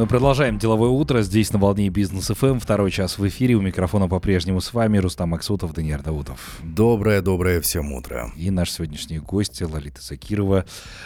Мы 0.00 0.06
продолжаем 0.06 0.58
деловое 0.58 0.88
утро 0.88 1.20
здесь 1.20 1.52
на 1.52 1.58
волне 1.58 1.90
бизнес 1.90 2.28
ФМ. 2.28 2.58
Второй 2.58 2.90
час 2.90 3.18
в 3.18 3.28
эфире. 3.28 3.56
У 3.56 3.60
микрофона 3.60 4.08
по-прежнему 4.08 4.62
с 4.62 4.72
вами 4.72 4.96
Рустам 4.96 5.28
Максутов, 5.28 5.74
Даниил 5.74 6.00
Даутов. 6.00 6.58
Доброе-доброе 6.62 7.60
всем 7.60 7.92
утро. 7.92 8.32
И 8.34 8.50
наш 8.50 8.70
сегодняшний 8.70 9.18
гость 9.18 9.60
Лолита 9.60 10.00
Закирова, 10.00 10.64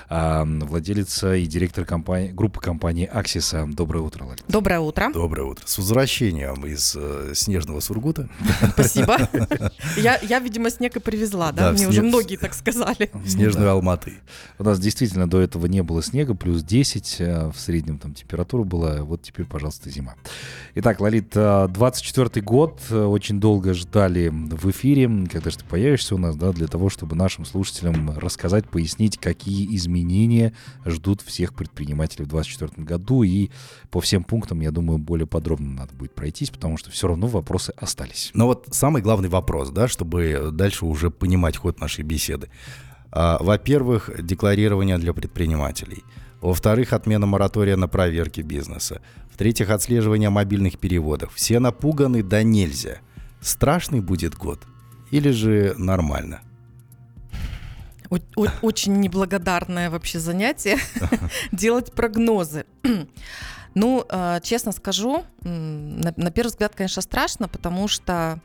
владелица 0.09 1.34
и 1.34 1.45
директор 1.46 1.84
компании, 1.84 2.30
группы 2.30 2.61
компании 2.61 3.05
Аксиса. 3.05 3.66
Доброе 3.66 3.98
утро, 3.98 4.27
Лолита. 4.27 4.45
Доброе 4.46 4.79
утро. 4.79 5.11
Доброе 5.12 5.42
утро. 5.42 5.66
С 5.66 5.77
возвращением 5.77 6.65
из 6.65 6.95
э, 6.97 7.33
снежного 7.34 7.80
Сургута. 7.80 8.29
Спасибо. 8.74 9.19
Я, 9.97 10.20
я, 10.23 10.38
видимо, 10.38 10.70
снег 10.70 10.95
и 10.95 11.01
привезла, 11.01 11.51
да? 11.51 11.65
Да, 11.65 11.70
Мне 11.70 11.79
снег- 11.79 11.88
уже 11.88 12.02
многие 12.02 12.37
так 12.37 12.55
сказали. 12.55 13.11
Снежную 13.27 13.70
Алматы. 13.70 14.12
У 14.61 14.62
нас 14.62 14.79
действительно 14.79 15.29
до 15.29 15.41
этого 15.41 15.66
не 15.66 15.83
было 15.83 16.01
снега, 16.01 16.34
плюс 16.34 16.62
10 16.62 17.16
э, 17.19 17.51
в 17.51 17.59
среднем 17.59 17.98
там 17.98 18.15
температура 18.15 18.62
была, 18.62 18.84
вот 19.02 19.23
теперь, 19.23 19.47
пожалуйста, 19.47 19.91
зима. 19.91 20.15
Итак, 20.74 21.01
Лолит, 21.01 21.30
24 21.30 22.45
год, 22.45 22.80
э, 22.91 23.05
очень 23.05 23.41
долго 23.41 23.74
ждали 23.74 24.29
в 24.29 24.70
эфире, 24.70 25.09
когда 25.30 25.51
же 25.51 25.59
ты 25.59 25.65
появишься 25.65 26.15
у 26.15 26.19
нас, 26.19 26.37
да, 26.37 26.52
для 26.52 26.66
того, 26.66 26.91
чтобы 26.91 27.16
нашим 27.16 27.45
слушателям 27.45 28.19
рассказать, 28.19 28.69
пояснить, 28.69 29.19
какие 29.19 29.74
изменения 29.77 30.52
ждут 30.84 31.20
всех 31.23 31.55
предпринимателей 31.55 32.24
в 32.24 32.29
2024 32.29 32.84
году, 32.84 33.23
и 33.23 33.51
по 33.91 34.01
всем 34.01 34.24
пунктам, 34.24 34.60
я 34.60 34.70
думаю, 34.70 34.98
более 34.98 35.27
подробно 35.27 35.73
надо 35.73 35.95
будет 35.95 36.15
пройтись, 36.15 36.51
потому 36.51 36.77
что 36.77 36.91
все 36.91 37.09
равно 37.09 37.27
вопросы 37.27 37.73
остались. 37.77 38.30
Но 38.35 38.46
вот 38.46 38.69
самый 38.71 39.02
главный 39.02 39.29
вопрос, 39.29 39.71
да, 39.71 39.88
чтобы 39.88 40.51
дальше 40.52 40.87
уже 40.87 41.10
понимать 41.10 41.57
ход 41.57 41.80
нашей 41.80 42.05
беседы. 42.05 42.48
А, 43.10 43.38
Во-первых, 43.40 44.10
декларирование 44.21 44.99
для 44.99 45.12
предпринимателей. 45.12 46.02
Во-вторых, 46.45 46.92
отмена 46.92 47.24
моратория 47.24 47.74
на 47.74 47.88
проверки 47.88 48.42
бизнеса. 48.42 49.00
В-третьих, 49.32 49.70
отслеживание 49.70 50.28
мобильных 50.28 50.78
переводов. 50.78 51.32
Все 51.34 51.59
напуганы, 51.59 52.23
да 52.23 52.42
нельзя. 52.42 52.98
Страшный 53.40 54.00
будет 54.00 54.34
год 54.34 54.60
или 55.10 55.30
же 55.30 55.74
нормально? 55.78 56.42
Очень 58.60 59.00
неблагодарное 59.00 59.88
вообще 59.88 60.18
занятие 60.18 60.76
делать 61.52 61.92
прогнозы. 61.92 62.66
Ну, 63.76 64.06
э, 64.09 64.38
честно 64.44 64.70
скажу, 64.70 65.25
на 65.41 66.31
первый 66.31 66.50
взгляд, 66.50 66.76
конечно, 66.76 67.03
страшно, 67.03 67.48
потому 67.48 67.88
что 67.88 68.38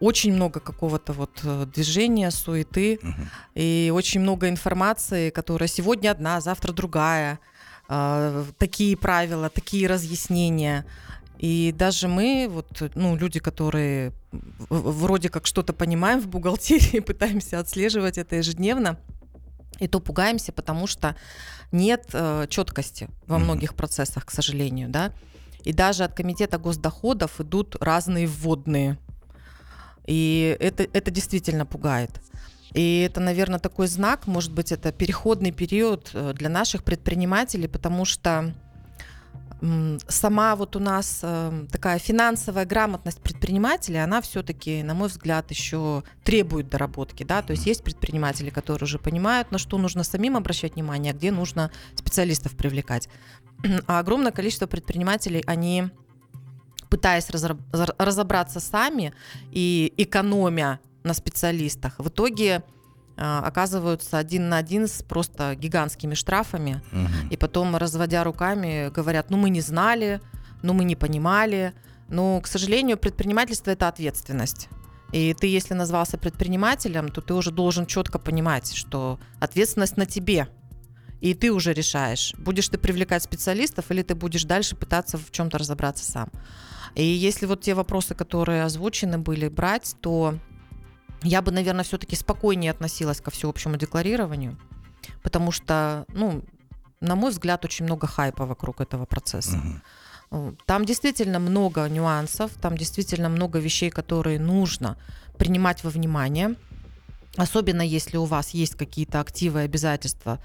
очень 0.00 0.32
много 0.32 0.60
какого-то 0.60 1.12
вот 1.12 1.40
э, 1.44 1.66
движения, 1.72 2.30
суеты, 2.30 2.98
Мгм. 3.02 3.28
и 3.54 3.92
очень 3.94 4.20
много 4.20 4.48
информации, 4.48 5.30
которая 5.30 5.68
сегодня 5.68 6.10
одна, 6.10 6.40
завтра 6.40 6.72
другая. 6.72 7.38
Э, 7.88 8.44
Такие 8.58 8.96
правила, 8.96 9.48
такие 9.48 9.86
разъяснения. 9.86 10.84
И 11.38 11.74
даже 11.76 12.08
мы, 12.08 12.48
вот, 12.50 12.90
ну, 12.94 13.14
люди, 13.16 13.40
которые 13.40 14.12
вроде 14.70 15.28
как 15.28 15.46
что-то 15.46 15.72
понимаем 15.72 16.20
в 16.20 16.26
бухгалтерии, 16.28 17.00
пытаемся 17.06 17.58
отслеживать 17.60 18.18
это 18.18 18.36
ежедневно, 18.36 18.98
и 19.78 19.86
то 19.88 20.00
пугаемся, 20.00 20.52
потому 20.52 20.86
что 20.86 21.14
нет 21.72 22.06
э, 22.12 22.46
четкости 22.48 23.08
во 23.26 23.38
многих 23.38 23.74
процессах, 23.74 24.24
к 24.24 24.30
сожалению, 24.30 24.88
да. 24.88 25.12
И 25.64 25.72
даже 25.72 26.04
от 26.04 26.14
комитета 26.14 26.58
госдоходов 26.58 27.40
идут 27.40 27.76
разные 27.80 28.26
вводные. 28.26 28.98
И 30.06 30.56
это, 30.60 30.86
это 30.92 31.10
действительно 31.10 31.66
пугает. 31.66 32.10
И 32.74 33.00
это, 33.00 33.20
наверное, 33.20 33.58
такой 33.58 33.86
знак, 33.86 34.26
может 34.26 34.52
быть, 34.52 34.72
это 34.72 34.92
переходный 34.92 35.52
период 35.52 36.10
э, 36.12 36.34
для 36.34 36.48
наших 36.48 36.84
предпринимателей, 36.84 37.68
потому 37.68 38.04
что 38.04 38.54
сама 40.08 40.54
вот 40.54 40.76
у 40.76 40.80
нас 40.80 41.20
э, 41.22 41.66
такая 41.72 41.98
финансовая 41.98 42.66
грамотность 42.66 43.20
предпринимателей, 43.22 44.02
она 44.02 44.20
все-таки, 44.20 44.82
на 44.82 44.92
мой 44.92 45.08
взгляд, 45.08 45.50
еще 45.50 46.04
требует 46.24 46.68
доработки, 46.68 47.24
да, 47.24 47.40
то 47.40 47.52
есть 47.52 47.66
есть 47.66 47.82
предприниматели, 47.82 48.50
которые 48.50 48.84
уже 48.84 48.98
понимают, 48.98 49.50
на 49.52 49.58
что 49.58 49.78
нужно 49.78 50.04
самим 50.04 50.36
обращать 50.36 50.74
внимание, 50.74 51.12
а 51.12 51.16
где 51.16 51.30
нужно 51.30 51.70
специалистов 51.94 52.56
привлекать. 52.56 53.08
А 53.86 53.98
огромное 53.98 54.32
количество 54.32 54.66
предпринимателей, 54.66 55.42
они 55.46 55.88
пытаясь 56.90 57.28
разобраться 57.30 58.60
сами 58.60 59.12
и 59.50 59.92
экономя 59.96 60.80
на 61.02 61.14
специалистах, 61.14 61.94
в 61.98 62.08
итоге 62.08 62.62
а, 63.16 63.40
оказываются 63.46 64.18
один 64.18 64.48
на 64.48 64.58
один 64.58 64.86
с 64.88 65.02
просто 65.02 65.54
гигантскими 65.54 66.14
штрафами, 66.14 66.82
Мгм. 66.92 67.28
и 67.30 67.36
потом, 67.36 67.76
разводя 67.76 68.24
руками, 68.24 68.90
говорят, 68.90 69.30
ну 69.30 69.36
мы 69.36 69.50
не 69.50 69.60
знали, 69.62 70.20
ну 70.62 70.74
мы 70.74 70.84
не 70.84 70.96
понимали. 70.96 71.72
Но, 72.08 72.40
к 72.40 72.46
сожалению, 72.46 72.98
предпринимательство 72.98 73.70
это 73.70 73.88
ответственность. 73.88 74.68
И 75.12 75.34
ты, 75.34 75.46
если 75.46 75.74
назвался 75.74 76.18
предпринимателем, 76.18 77.08
то 77.08 77.20
ты 77.20 77.34
уже 77.34 77.50
должен 77.50 77.86
четко 77.86 78.18
понимать, 78.18 78.74
что 78.74 79.18
ответственность 79.40 79.96
на 79.96 80.06
тебе. 80.06 80.48
И 81.26 81.34
ты 81.34 81.50
уже 81.50 81.72
решаешь, 81.72 82.34
будешь 82.38 82.68
ты 82.68 82.78
привлекать 82.78 83.20
специалистов 83.20 83.90
или 83.90 84.02
ты 84.02 84.14
будешь 84.14 84.44
дальше 84.44 84.76
пытаться 84.76 85.18
в 85.18 85.32
чем-то 85.32 85.58
разобраться 85.58 86.04
сам. 86.04 86.30
И 86.94 87.02
если 87.02 87.46
вот 87.46 87.62
те 87.62 87.74
вопросы, 87.74 88.14
которые 88.14 88.62
озвучены 88.62 89.18
были, 89.18 89.48
брать, 89.48 89.96
то 90.00 90.38
я 91.24 91.42
бы, 91.42 91.50
наверное, 91.50 91.82
все-таки 91.82 92.14
спокойнее 92.14 92.70
относилась 92.70 93.20
ко 93.20 93.32
всеобщему 93.32 93.76
декларированию, 93.76 94.56
потому 95.24 95.50
что, 95.50 96.04
ну, 96.14 96.44
на 97.00 97.16
мой 97.16 97.32
взгляд, 97.32 97.64
очень 97.64 97.86
много 97.86 98.06
хайпа 98.06 98.46
вокруг 98.46 98.80
этого 98.80 99.04
процесса. 99.04 99.60
Там 100.64 100.84
действительно 100.84 101.40
много 101.40 101.88
нюансов, 101.88 102.52
там 102.60 102.78
действительно 102.78 103.28
много 103.28 103.58
вещей, 103.58 103.90
которые 103.90 104.38
нужно 104.38 104.96
принимать 105.38 105.82
во 105.82 105.90
внимание, 105.90 106.54
особенно 107.36 107.82
если 107.82 108.16
у 108.16 108.26
вас 108.26 108.50
есть 108.50 108.76
какие-то 108.76 109.18
активы 109.18 109.62
и 109.62 109.64
обязательства 109.64 110.38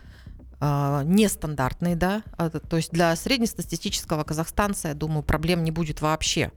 э, 0.62 1.02
нестандартные, 1.06 1.96
да, 1.96 2.24
А, 2.38 2.50
то 2.50 2.78
есть 2.78 2.92
для 2.92 3.16
среднестатистического 3.16 4.24
казахстанца, 4.24 4.90
я 4.90 4.94
думаю, 4.94 5.24
проблем 5.24 5.64
не 5.64 5.72
будет 5.72 6.02
вообще 6.02 6.52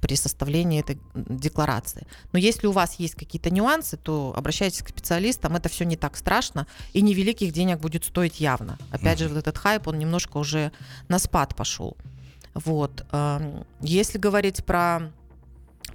при 0.00 0.16
составлении 0.16 0.80
этой 0.80 0.98
декларации. 1.14 2.08
Но 2.32 2.38
если 2.40 2.66
у 2.66 2.72
вас 2.72 2.96
есть 2.98 3.14
какие-то 3.14 3.50
нюансы, 3.50 3.96
то 3.96 4.34
обращайтесь 4.36 4.82
к 4.82 4.88
специалистам, 4.88 5.54
это 5.54 5.68
все 5.68 5.84
не 5.84 5.96
так 5.96 6.16
страшно, 6.16 6.66
и 6.92 7.02
невеликих 7.02 7.52
денег 7.52 7.78
будет 7.78 8.04
стоить 8.04 8.40
явно. 8.40 8.78
Опять 8.90 9.20
же, 9.20 9.28
вот 9.28 9.38
этот 9.38 9.56
хайп, 9.58 9.86
он 9.86 10.00
немножко 10.00 10.38
уже 10.38 10.72
на 11.06 11.20
спад 11.20 11.54
пошел. 11.54 11.96
Вот. 12.54 13.06
Если 13.80 14.18
говорить 14.18 14.64
про 14.64 15.12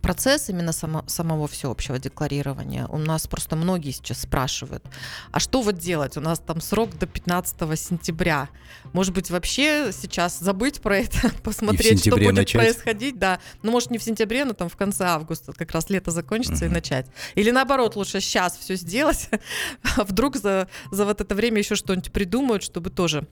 процесс 0.01 0.49
именно 0.49 0.71
само- 0.71 1.03
самого 1.07 1.47
всеобщего 1.47 1.99
декларирования, 1.99 2.85
у 2.87 2.97
нас 2.97 3.27
просто 3.27 3.55
многие 3.55 3.91
сейчас 3.91 4.21
спрашивают, 4.21 4.83
а 5.31 5.39
что 5.39 5.61
вот 5.61 5.77
делать? 5.77 6.17
У 6.17 6.21
нас 6.21 6.39
там 6.39 6.61
срок 6.61 6.97
до 6.97 7.05
15 7.07 7.75
сентября. 7.79 8.49
Может 8.93 9.13
быть, 9.13 9.29
вообще 9.29 9.91
сейчас 9.91 10.39
забыть 10.39 10.81
про 10.81 10.97
это, 10.99 11.29
посмотреть, 11.43 12.01
что 12.01 12.11
будет 12.11 12.33
начать? 12.33 12.53
происходить, 12.61 13.17
да. 13.19 13.39
Ну, 13.63 13.71
может, 13.71 13.91
не 13.91 13.97
в 13.97 14.03
сентябре, 14.03 14.45
но 14.45 14.53
там 14.53 14.69
в 14.69 14.75
конце 14.77 15.05
августа, 15.05 15.53
как 15.53 15.71
раз 15.71 15.89
лето 15.89 16.11
закончится 16.11 16.65
и 16.65 16.67
Мгм. 16.67 16.75
начать. 16.75 17.07
Или 17.35 17.51
наоборот, 17.51 17.95
лучше 17.95 18.21
сейчас 18.21 18.57
все 18.57 18.75
сделать, 18.75 19.29
а 19.97 20.03
вдруг 20.03 20.37
за, 20.37 20.67
за 20.91 21.05
вот 21.05 21.21
это 21.21 21.35
время 21.35 21.59
еще 21.59 21.75
что-нибудь 21.75 22.11
придумают, 22.11 22.63
чтобы 22.63 22.89
тоже 22.89 23.27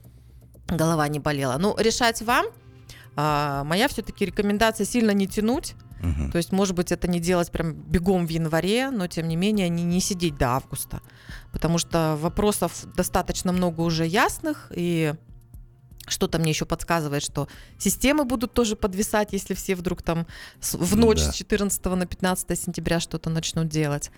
голова 0.68 1.06
не 1.08 1.18
болела. 1.20 1.56
Ну, 1.58 1.76
решать 1.78 2.22
вам. 2.22 2.46
А, 3.18 3.64
моя 3.64 3.88
все-таки 3.88 4.26
рекомендация 4.26 4.84
сильно 4.84 5.12
не 5.12 5.26
тянуть. 5.26 5.74
Мгм. 6.06 6.30
То 6.30 6.38
есть, 6.38 6.52
может 6.52 6.74
быть, 6.76 6.92
это 6.92 7.08
не 7.08 7.20
делать 7.20 7.50
прям 7.50 7.72
бегом 7.72 8.26
в 8.26 8.30
январе, 8.30 8.90
но 8.90 9.06
тем 9.06 9.28
не 9.28 9.36
менее 9.36 9.68
не, 9.68 9.82
не 9.82 10.00
сидеть 10.00 10.36
до 10.36 10.50
августа. 10.50 11.00
Потому 11.52 11.78
что 11.78 12.16
вопросов 12.20 12.84
достаточно 12.96 13.52
много 13.52 13.80
уже 13.82 14.06
ясных, 14.06 14.70
и 14.74 15.14
что-то 16.08 16.38
мне 16.38 16.50
еще 16.50 16.64
подсказывает, 16.66 17.22
что 17.22 17.48
системы 17.78 18.24
будут 18.24 18.52
тоже 18.52 18.76
подвисать, 18.76 19.32
если 19.32 19.54
все 19.54 19.74
вдруг 19.74 20.02
там 20.02 20.26
в 20.72 20.96
ночь 20.96 21.18
Да. 21.24 21.32
с 21.32 21.34
14 21.34 21.84
на 21.96 22.06
15 22.06 22.56
сентября 22.58 23.00
что-то 23.00 23.30
начнут 23.30 23.68
делать. 23.68 24.10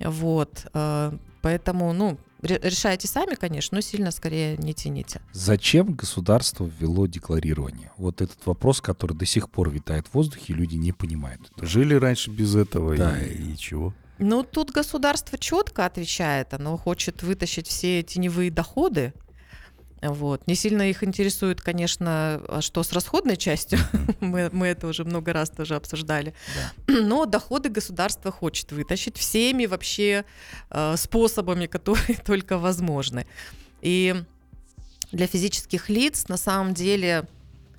Вот. 0.00 0.66
э, 0.74 1.12
Поэтому, 1.42 1.92
ну, 1.92 2.18
ре- 2.42 2.60
решайте 2.62 3.08
сами, 3.08 3.34
конечно, 3.34 3.76
но 3.76 3.80
сильно 3.80 4.10
скорее 4.10 4.56
не 4.56 4.74
тяните. 4.74 5.20
Зачем 5.32 5.94
государство 5.94 6.64
ввело 6.78 7.06
декларирование? 7.06 7.90
Вот 7.96 8.20
этот 8.20 8.44
вопрос, 8.46 8.80
который 8.80 9.16
до 9.16 9.26
сих 9.26 9.50
пор 9.50 9.70
витает 9.70 10.06
в 10.08 10.14
воздухе, 10.14 10.52
люди 10.54 10.76
не 10.76 10.92
понимают. 10.92 11.40
Жили 11.60 11.94
раньше 11.94 12.30
без 12.30 12.54
этого 12.56 12.96
Да, 12.96 13.18
и, 13.20 13.52
и 13.52 13.56
чего? 13.56 13.94
Ну, 14.18 14.42
тут 14.42 14.70
государство 14.70 15.38
четко 15.38 15.86
отвечает, 15.86 16.52
оно 16.52 16.76
хочет 16.76 17.22
вытащить 17.22 17.66
все 17.66 18.02
теневые 18.02 18.50
доходы 18.50 19.14
Вот. 20.02 20.46
Не 20.46 20.54
сильно 20.54 20.88
их 20.88 21.04
интересует, 21.04 21.60
конечно, 21.60 22.42
а 22.48 22.60
что 22.62 22.82
с 22.82 22.92
расходной 22.92 23.36
частью. 23.36 23.78
мы, 24.20 24.48
мы 24.52 24.68
это 24.68 24.86
уже 24.86 25.04
много 25.04 25.32
раз 25.32 25.50
тоже 25.50 25.76
обсуждали. 25.76 26.34
Да. 26.86 26.94
Но 27.02 27.26
доходы 27.26 27.68
государство 27.68 28.32
хочет 28.32 28.72
вытащить 28.72 29.18
всеми 29.18 29.66
вообще 29.66 30.24
э, 30.70 30.96
способами, 30.96 31.66
которые 31.70 32.16
только 32.24 32.58
возможны. 32.58 33.26
И 33.82 34.14
для 35.12 35.26
физических 35.26 35.88
лиц 35.88 36.28
на 36.28 36.36
самом 36.36 36.72
деле 36.72 37.28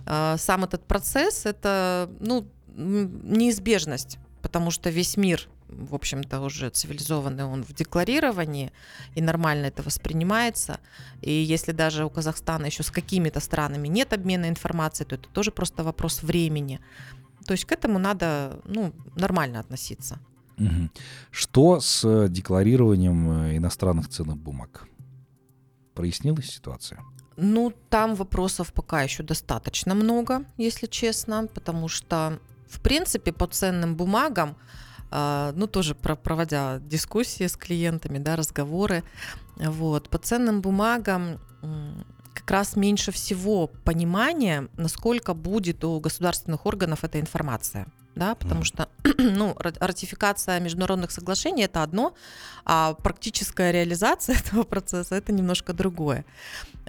э, 0.05 0.35
сам 0.37 0.63
этот 0.63 0.85
процесс 0.85 1.45
это 1.45 2.09
ну, 2.19 2.47
неизбежность, 2.75 4.17
потому 4.41 4.69
что 4.71 4.89
весь 4.89 5.17
мир 5.17 5.47
в 5.71 5.95
общем-то, 5.95 6.41
уже 6.41 6.69
цивилизованный 6.69 7.45
он 7.45 7.63
в 7.63 7.73
декларировании, 7.73 8.71
и 9.15 9.21
нормально 9.21 9.67
это 9.67 9.83
воспринимается. 9.83 10.79
И 11.21 11.31
если 11.31 11.71
даже 11.71 12.05
у 12.05 12.09
Казахстана 12.09 12.65
еще 12.65 12.83
с 12.83 12.91
какими-то 12.91 13.39
странами 13.39 13.87
нет 13.87 14.13
обмена 14.13 14.49
информацией, 14.49 15.07
то 15.07 15.15
это 15.15 15.29
тоже 15.29 15.51
просто 15.51 15.83
вопрос 15.83 16.23
времени. 16.23 16.79
То 17.45 17.53
есть 17.53 17.65
к 17.65 17.71
этому 17.71 17.99
надо 17.99 18.59
ну, 18.65 18.93
нормально 19.15 19.59
относиться. 19.59 20.19
Что 21.31 21.79
с 21.79 22.27
декларированием 22.27 23.31
э, 23.31 23.57
иностранных 23.57 24.09
ценных 24.09 24.37
бумаг? 24.37 24.87
Прояснилась 25.95 26.51
ситуация? 26.51 26.99
Ну, 27.37 27.73
там 27.89 28.15
вопросов 28.15 28.71
пока 28.73 29.01
еще 29.01 29.23
достаточно 29.23 29.95
много, 29.95 30.43
если 30.57 30.87
честно, 30.87 31.47
потому 31.53 31.87
что, 31.87 32.39
в 32.67 32.79
принципе, 32.81 33.31
по 33.31 33.47
ценным 33.47 33.95
бумагам 33.95 34.55
ну, 35.11 35.67
тоже 35.67 35.95
про, 35.95 36.15
проводя 36.15 36.79
дискуссии 36.79 37.47
с 37.47 37.57
клиентами, 37.57 38.17
да, 38.17 38.35
разговоры, 38.35 39.03
вот, 39.57 40.09
по 40.09 40.17
ценным 40.17 40.61
бумагам 40.61 41.39
как 42.33 42.49
раз 42.49 42.75
меньше 42.75 43.11
всего 43.11 43.67
понимания, 43.67 44.67
насколько 44.77 45.33
будет 45.33 45.83
у 45.83 45.99
государственных 45.99 46.65
органов 46.65 47.03
эта 47.03 47.19
информация. 47.19 47.87
Да, 48.15 48.35
потому 48.35 48.65
что 48.65 48.89
ну, 49.17 49.55
ратификация 49.57 50.59
международных 50.59 51.11
соглашений 51.11 51.63
это 51.63 51.81
одно, 51.81 52.13
а 52.65 52.93
практическая 52.93 53.71
реализация 53.71 54.35
этого 54.45 54.63
процесса 54.63 55.15
это 55.15 55.31
немножко 55.31 55.73
другое. 55.73 56.25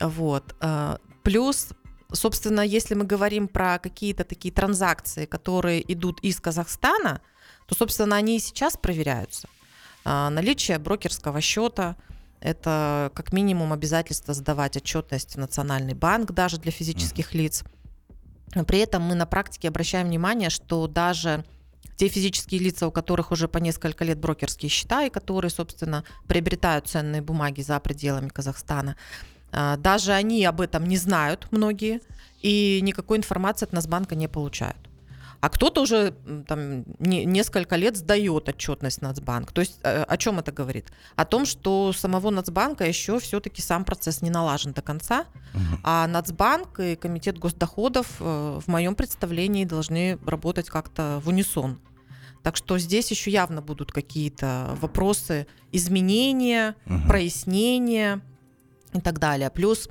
Вот. 0.00 0.54
А, 0.60 0.98
плюс 1.22 1.68
собственно, 2.12 2.60
если 2.60 2.94
мы 2.94 3.04
говорим 3.04 3.48
про 3.48 3.78
какие-то 3.78 4.24
такие 4.24 4.52
транзакции, 4.52 5.24
которые 5.24 5.80
идут 5.92 6.20
из 6.20 6.40
Казахстана, 6.40 7.20
то, 7.66 7.74
собственно, 7.74 8.16
они 8.16 8.36
и 8.36 8.40
сейчас 8.40 8.76
проверяются. 8.76 9.48
А, 10.04 10.30
наличие 10.30 10.78
брокерского 10.78 11.40
счета, 11.40 11.96
это 12.40 13.12
как 13.14 13.32
минимум 13.32 13.72
обязательство 13.72 14.34
сдавать 14.34 14.76
отчетность 14.76 15.36
в 15.36 15.38
Национальный 15.38 15.94
банк 15.94 16.32
даже 16.32 16.58
для 16.58 16.72
физических 16.72 17.34
лиц. 17.34 17.62
При 18.66 18.80
этом 18.80 19.02
мы 19.02 19.14
на 19.14 19.26
практике 19.26 19.68
обращаем 19.68 20.08
внимание, 20.08 20.50
что 20.50 20.86
даже 20.86 21.44
те 21.96 22.08
физические 22.08 22.60
лица, 22.60 22.86
у 22.88 22.90
которых 22.90 23.30
уже 23.30 23.46
по 23.46 23.58
несколько 23.58 24.04
лет 24.04 24.18
брокерские 24.18 24.68
счета 24.68 25.04
и 25.04 25.10
которые, 25.10 25.50
собственно, 25.50 26.04
приобретают 26.26 26.88
ценные 26.88 27.22
бумаги 27.22 27.62
за 27.62 27.78
пределами 27.78 28.28
Казахстана, 28.28 28.96
а, 29.52 29.76
даже 29.76 30.12
они 30.12 30.44
об 30.44 30.60
этом 30.60 30.84
не 30.86 30.96
знают, 30.96 31.46
многие, 31.52 32.00
и 32.40 32.80
никакой 32.82 33.18
информации 33.18 33.66
от 33.66 33.72
Нацбанка 33.72 34.16
не 34.16 34.26
получают 34.26 34.91
а 35.42 35.48
кто-то 35.48 35.82
уже 35.82 36.14
там 36.46 36.84
не, 37.00 37.24
несколько 37.24 37.74
лет 37.74 37.96
сдает 37.96 38.48
отчетность 38.48 39.02
Нацбанк. 39.02 39.50
То 39.50 39.62
есть 39.62 39.80
э, 39.82 40.04
о 40.04 40.16
чем 40.16 40.38
это 40.38 40.52
говорит? 40.52 40.92
О 41.16 41.24
том, 41.24 41.46
что 41.46 41.92
самого 41.92 42.30
Нацбанка 42.30 42.86
еще 42.86 43.18
все-таки 43.18 43.60
сам 43.60 43.84
процесс 43.84 44.22
не 44.22 44.30
налажен 44.30 44.72
до 44.72 44.82
конца, 44.82 45.24
угу. 45.52 45.80
а 45.82 46.06
Нацбанк 46.06 46.78
и 46.78 46.94
Комитет 46.94 47.40
госдоходов 47.40 48.06
э, 48.20 48.60
в 48.64 48.68
моем 48.68 48.94
представлении 48.94 49.64
должны 49.64 50.16
работать 50.24 50.70
как-то 50.70 51.20
в 51.24 51.28
унисон. 51.28 51.80
Так 52.44 52.56
что 52.56 52.78
здесь 52.78 53.10
еще 53.10 53.32
явно 53.32 53.60
будут 53.62 53.90
какие-то 53.90 54.76
вопросы 54.80 55.48
изменения, 55.72 56.76
угу. 56.86 57.08
прояснения 57.08 58.20
и 58.92 59.00
так 59.00 59.18
далее. 59.18 59.50
Плюс 59.50 59.88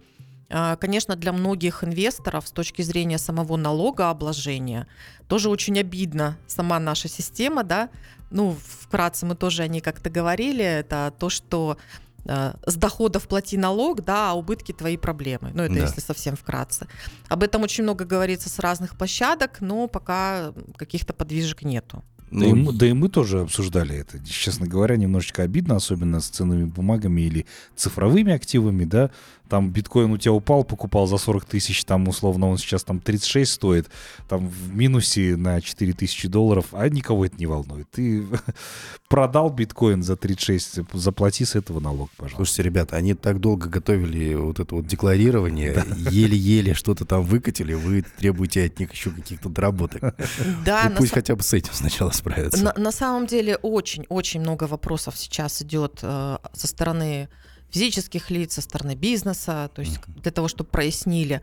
конечно, 0.80 1.16
для 1.16 1.32
многих 1.32 1.84
инвесторов 1.84 2.48
с 2.48 2.52
точки 2.52 2.82
зрения 2.82 3.18
самого 3.18 3.56
налогообложения 3.56 4.88
тоже 5.28 5.50
очень 5.50 5.80
обидно 5.80 6.38
сама 6.48 6.80
наша 6.80 7.08
система, 7.08 7.64
да. 7.64 7.90
Ну, 8.32 8.58
вкратце 8.80 9.26
мы 9.26 9.36
тоже 9.36 9.64
о 9.64 9.68
ней 9.68 9.82
как-то 9.82 10.10
говорили, 10.10 10.64
это 10.64 11.14
то, 11.18 11.30
что 11.30 11.78
э, 12.26 12.54
с 12.66 12.76
доходов 12.76 13.28
плати 13.28 13.58
налог, 13.58 14.04
да, 14.04 14.32
а 14.32 14.34
убытки 14.34 14.72
твои 14.72 14.98
проблемы. 14.98 15.52
Ну, 15.54 15.64
это 15.64 15.76
да. 15.76 15.82
если 15.82 16.02
совсем 16.02 16.36
вкратце. 16.36 16.88
Об 17.30 17.44
этом 17.44 17.64
очень 17.64 17.84
много 17.84 18.06
говорится 18.06 18.50
с 18.50 18.60
разных 18.60 18.98
площадок, 18.98 19.62
но 19.62 19.88
пока 19.88 20.54
каких-то 20.78 21.14
подвижек 21.14 21.64
нету. 21.64 22.04
Да, 22.32 22.46
и, 22.46 22.54
мы, 22.54 22.72
да 22.72 22.88
и 22.88 22.94
мы 22.94 23.10
тоже 23.10 23.42
обсуждали 23.42 23.98
это. 23.98 24.18
Честно 24.26 24.66
говоря, 24.66 24.96
немножечко 24.96 25.44
обидно, 25.44 25.76
особенно 25.76 26.22
с 26.22 26.30
ценными 26.30 26.64
бумагами 26.64 27.22
или 27.22 27.46
цифровыми 27.76 28.32
активами, 28.32 28.86
да, 28.86 29.12
там 29.52 29.70
биткоин 29.70 30.10
у 30.14 30.18
тебя 30.18 30.32
упал, 30.32 30.64
покупал 30.64 31.08
за 31.08 31.18
40 31.18 31.44
тысяч, 31.44 31.84
там 31.84 32.08
условно 32.08 32.48
он 32.48 32.58
сейчас 32.58 32.86
там 32.86 33.02
36 33.02 33.52
стоит, 33.52 33.90
там 34.30 34.48
в 34.48 34.74
минусе 34.74 35.36
на 35.36 35.60
4 35.60 35.92
тысячи 35.92 36.30
долларов, 36.30 36.68
а 36.72 36.88
никого 36.88 37.26
это 37.26 37.36
не 37.36 37.48
волнует. 37.48 37.92
Ты 37.92 38.24
продал 39.10 39.50
биткоин 39.50 40.04
за 40.04 40.16
36, 40.16 40.94
заплати 40.94 41.44
с 41.44 41.56
этого 41.56 41.82
налог, 41.82 42.10
пожалуйста. 42.12 42.38
Слушайте, 42.38 42.64
ребята, 42.64 42.96
они 42.96 43.14
так 43.14 43.42
долго 43.42 43.68
готовили 43.68 44.36
вот 44.36 44.62
это 44.62 44.74
вот 44.74 44.88
декларирование, 44.88 45.84
еле-еле 45.98 46.74
что-то 46.74 47.04
там 47.04 47.24
выкатили, 47.24 47.74
вы 47.74 48.06
требуете 48.20 48.64
от 48.64 48.80
них 48.80 48.94
еще 48.94 49.10
каких-то 49.10 49.50
доработок. 49.50 50.16
Да, 50.66 50.88
ну, 50.90 50.96
пусть 50.96 51.12
хотя 51.14 51.36
бы 51.36 51.44
с 51.44 51.52
этим 51.54 51.74
сначала 51.74 52.12
справятся. 52.12 52.74
На 52.78 52.92
самом 52.92 53.26
деле 53.26 53.58
очень-очень 53.58 54.40
много 54.40 54.64
вопросов 54.64 55.18
сейчас 55.18 55.62
идет 55.62 56.00
э, 56.04 56.38
со 56.54 56.68
стороны 56.68 57.28
физических 57.72 58.30
лиц, 58.30 58.54
со 58.54 58.62
стороны 58.62 58.96
бизнеса, 58.96 59.70
то 59.74 59.82
есть 59.82 60.00
для 60.08 60.32
того, 60.32 60.48
чтобы 60.48 60.70
прояснили. 60.70 61.42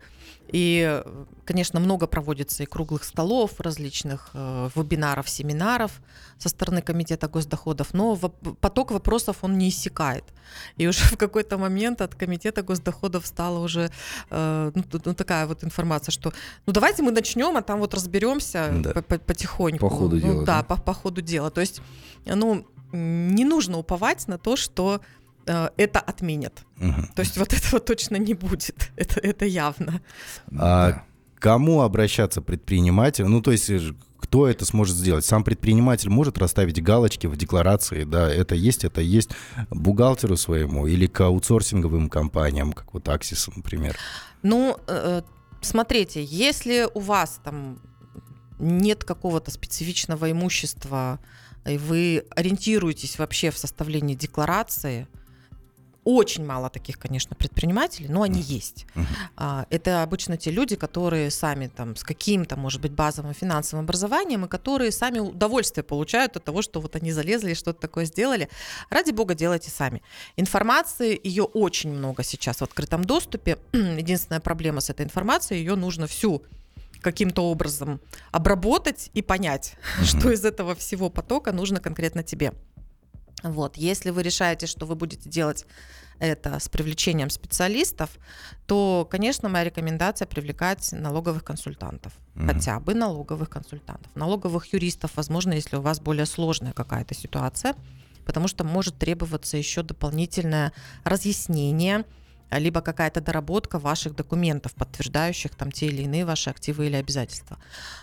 И, 0.51 1.03
конечно, 1.45 1.79
много 1.79 2.07
проводится 2.07 2.63
и 2.63 2.65
круглых 2.65 3.03
столов, 3.03 3.59
различных 3.59 4.31
э, 4.33 4.69
вебинаров, 4.75 5.29
семинаров 5.29 6.01
со 6.39 6.49
стороны 6.49 6.81
Комитета 6.81 7.27
госдоходов, 7.27 7.93
но 7.93 8.15
в, 8.15 8.29
поток 8.59 8.91
вопросов 8.91 9.37
он 9.41 9.57
не 9.59 9.69
иссякает. 9.69 10.23
И 10.77 10.87
уже 10.87 11.03
в 11.03 11.17
какой-то 11.17 11.57
момент 11.57 12.01
от 12.01 12.15
Комитета 12.15 12.63
госдоходов 12.63 13.27
стала 13.27 13.59
уже 13.59 13.91
э, 14.31 14.71
ну, 14.73 14.83
ну, 15.05 15.13
такая 15.13 15.45
вот 15.45 15.63
информация, 15.63 16.11
что 16.11 16.33
ну 16.65 16.73
давайте 16.73 17.03
мы 17.03 17.11
начнем, 17.11 17.55
а 17.55 17.61
там 17.61 17.79
вот 17.79 17.93
разберемся 17.93 18.71
да. 18.73 19.01
потихоньку. 19.01 19.87
По 19.87 19.95
ходу 19.95 20.15
ну, 20.15 20.21
дела. 20.21 20.45
Да, 20.45 20.57
да? 20.57 20.63
По, 20.63 20.81
по 20.81 20.93
ходу 20.93 21.21
дела. 21.21 21.51
То 21.51 21.61
есть, 21.61 21.81
ну, 22.25 22.65
не 22.91 23.45
нужно 23.45 23.77
уповать 23.77 24.27
на 24.27 24.39
то, 24.39 24.55
что 24.55 25.01
это 25.45 25.99
отменят. 25.99 26.63
Угу. 26.79 27.13
То 27.15 27.21
есть 27.21 27.37
вот 27.37 27.53
этого 27.53 27.79
точно 27.79 28.17
не 28.17 28.33
будет. 28.33 28.91
Это, 28.95 29.19
это 29.19 29.45
явно. 29.45 30.01
А 30.57 30.91
да. 30.91 31.03
кому 31.39 31.81
обращаться 31.81 32.41
предприниматель? 32.41 33.25
Ну, 33.25 33.41
то 33.41 33.51
есть 33.51 33.69
кто 34.19 34.47
это 34.47 34.65
сможет 34.65 34.95
сделать? 34.95 35.25
Сам 35.25 35.43
предприниматель 35.43 36.09
может 36.09 36.37
расставить 36.37 36.83
галочки 36.83 37.25
в 37.27 37.35
декларации, 37.35 38.03
да, 38.03 38.29
это 38.29 38.53
есть, 38.53 38.83
это 38.83 39.01
есть 39.01 39.31
бухгалтеру 39.69 40.37
своему 40.37 40.85
или 40.87 41.07
к 41.07 41.21
аутсорсинговым 41.21 42.09
компаниям, 42.09 42.73
как 42.73 42.93
вот 42.93 43.07
Аксис, 43.09 43.47
например? 43.55 43.97
Ну, 44.43 44.77
э, 44.87 45.21
смотрите, 45.61 46.23
если 46.23 46.87
у 46.93 46.99
вас 46.99 47.39
там 47.43 47.79
нет 48.59 49.03
какого-то 49.03 49.51
специфичного 49.51 50.31
имущества, 50.31 51.19
и 51.65 51.77
вы 51.77 52.25
ориентируетесь 52.35 53.17
вообще 53.17 53.51
в 53.51 53.57
составлении 53.57 54.15
декларации, 54.15 55.07
очень 56.03 56.45
мало 56.45 56.69
таких, 56.69 56.97
конечно, 56.97 57.35
предпринимателей, 57.35 58.07
но 58.07 58.23
они 58.23 58.41
есть. 58.41 58.85
Uh-huh. 58.95 59.65
Это 59.69 60.03
обычно 60.03 60.37
те 60.37 60.51
люди, 60.51 60.75
которые 60.75 61.31
сами 61.31 61.67
там 61.67 61.95
с 61.95 62.03
каким-то, 62.03 62.55
может 62.57 62.81
быть, 62.81 62.91
базовым 62.91 63.33
финансовым 63.33 63.85
образованием, 63.85 64.45
и 64.45 64.47
которые 64.47 64.91
сами 64.91 65.19
удовольствие 65.19 65.83
получают 65.83 66.37
от 66.37 66.43
того, 66.43 66.61
что 66.61 66.81
вот 66.81 66.95
они 66.95 67.11
залезли 67.11 67.51
и 67.51 67.55
что-то 67.55 67.79
такое 67.79 68.05
сделали. 68.05 68.49
Ради 68.89 69.11
бога, 69.11 69.35
делайте 69.35 69.69
сами. 69.69 70.01
Информации, 70.37 71.19
ее 71.23 71.43
очень 71.43 71.91
много 71.91 72.23
сейчас 72.23 72.57
в 72.57 72.63
открытом 72.63 73.03
доступе. 73.03 73.57
Единственная 73.73 74.39
проблема 74.39 74.81
с 74.81 74.89
этой 74.89 75.05
информацией, 75.05 75.59
ее 75.59 75.75
нужно 75.75 76.07
всю 76.07 76.43
каким-то 77.01 77.49
образом 77.49 78.01
обработать 78.31 79.09
и 79.13 79.21
понять, 79.21 79.75
uh-huh. 79.99 80.03
что 80.19 80.31
из 80.31 80.43
этого 80.45 80.75
всего 80.75 81.09
потока 81.09 81.51
нужно 81.51 81.79
конкретно 81.79 82.23
тебе. 82.23 82.53
Вот. 83.43 83.77
Если 83.77 84.09
вы 84.09 84.23
решаете, 84.23 84.67
что 84.67 84.85
вы 84.85 84.95
будете 84.95 85.29
делать 85.29 85.65
это 86.19 86.59
с 86.59 86.67
привлечением 86.67 87.29
специалистов, 87.29 88.09
то, 88.67 89.07
конечно, 89.09 89.49
моя 89.49 89.63
рекомендация 89.63 90.25
привлекать 90.25 90.91
налоговых 90.91 91.43
консультантов, 91.43 92.13
mm-hmm. 92.35 92.45
хотя 92.47 92.79
бы 92.79 92.93
налоговых 92.93 93.49
консультантов, 93.49 94.13
налоговых 94.15 94.73
юристов, 94.73 95.11
возможно, 95.15 95.53
если 95.53 95.77
у 95.77 95.81
вас 95.81 95.99
более 96.01 96.25
сложная 96.25 96.73
какая-то 96.73 97.15
ситуация, 97.15 97.75
потому 98.25 98.47
что 98.47 98.63
может 98.63 98.97
требоваться 98.97 99.57
еще 99.57 99.81
дополнительное 99.81 100.73
разъяснение 101.03 102.05
либо 102.51 102.81
какая-то 102.81 103.21
доработка 103.21 103.77
ваших 103.77 104.15
документов, 104.15 104.73
подтверждающих 104.73 105.55
там 105.55 105.71
те 105.71 105.87
или 105.87 106.03
иные 106.03 106.25
ваши 106.25 106.49
активы 106.49 106.87
или 106.87 106.95
обязательства. 106.95 107.57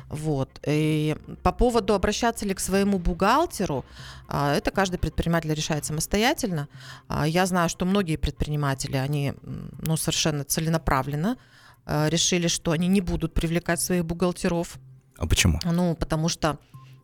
Вот. 0.09 0.61
И 0.67 1.17
по 1.43 1.53
поводу 1.53 1.95
обращаться 1.95 2.47
ли 2.47 2.55
к 2.55 2.61
своему 2.61 2.99
бухгалтеру, 2.99 3.85
а, 4.29 4.55
это 4.55 4.71
каждый 4.71 4.99
предприниматель 4.99 5.53
решает 5.53 5.85
самостоятельно. 5.85 6.69
А, 7.09 7.27
я 7.27 7.47
знаю, 7.47 7.69
что 7.69 7.85
многие 7.85 8.17
предприниматели, 8.17 8.97
они 8.97 9.35
ну, 9.43 9.97
совершенно 9.97 10.45
целенаправленно 10.45 11.39
а, 11.85 12.09
решили, 12.09 12.47
что 12.47 12.71
они 12.71 12.87
не 12.87 13.01
будут 13.01 13.35
привлекать 13.35 13.81
своих 13.81 14.05
бухгалтеров. 14.05 14.79
А 15.19 15.27
почему? 15.27 15.59
Ну, 15.65 15.97
потому 15.97 16.29
что 16.29 16.59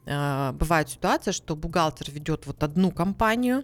бывает 0.05 0.89
ситуация, 0.89 1.31
что 1.31 1.55
бухгалтер 1.55 2.11
ведет 2.11 2.45
вот 2.47 2.65
одну 2.65 2.91
компанию, 2.91 3.63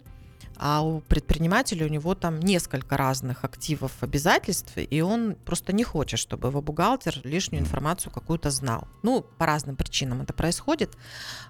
а 0.58 0.82
у 0.82 1.00
предпринимателя 1.00 1.86
у 1.86 1.88
него 1.88 2.14
там 2.14 2.40
несколько 2.40 2.96
разных 2.96 3.44
активов, 3.44 3.92
обязательств, 4.00 4.72
и 4.76 5.00
он 5.00 5.36
просто 5.44 5.72
не 5.72 5.84
хочет, 5.84 6.18
чтобы 6.18 6.48
его 6.48 6.60
бухгалтер 6.60 7.20
лишнюю 7.24 7.62
информацию 7.62 8.12
какую-то 8.12 8.50
знал. 8.50 8.88
Ну, 9.02 9.24
по 9.38 9.46
разным 9.46 9.76
причинам 9.76 10.22
это 10.22 10.32
происходит. 10.32 10.96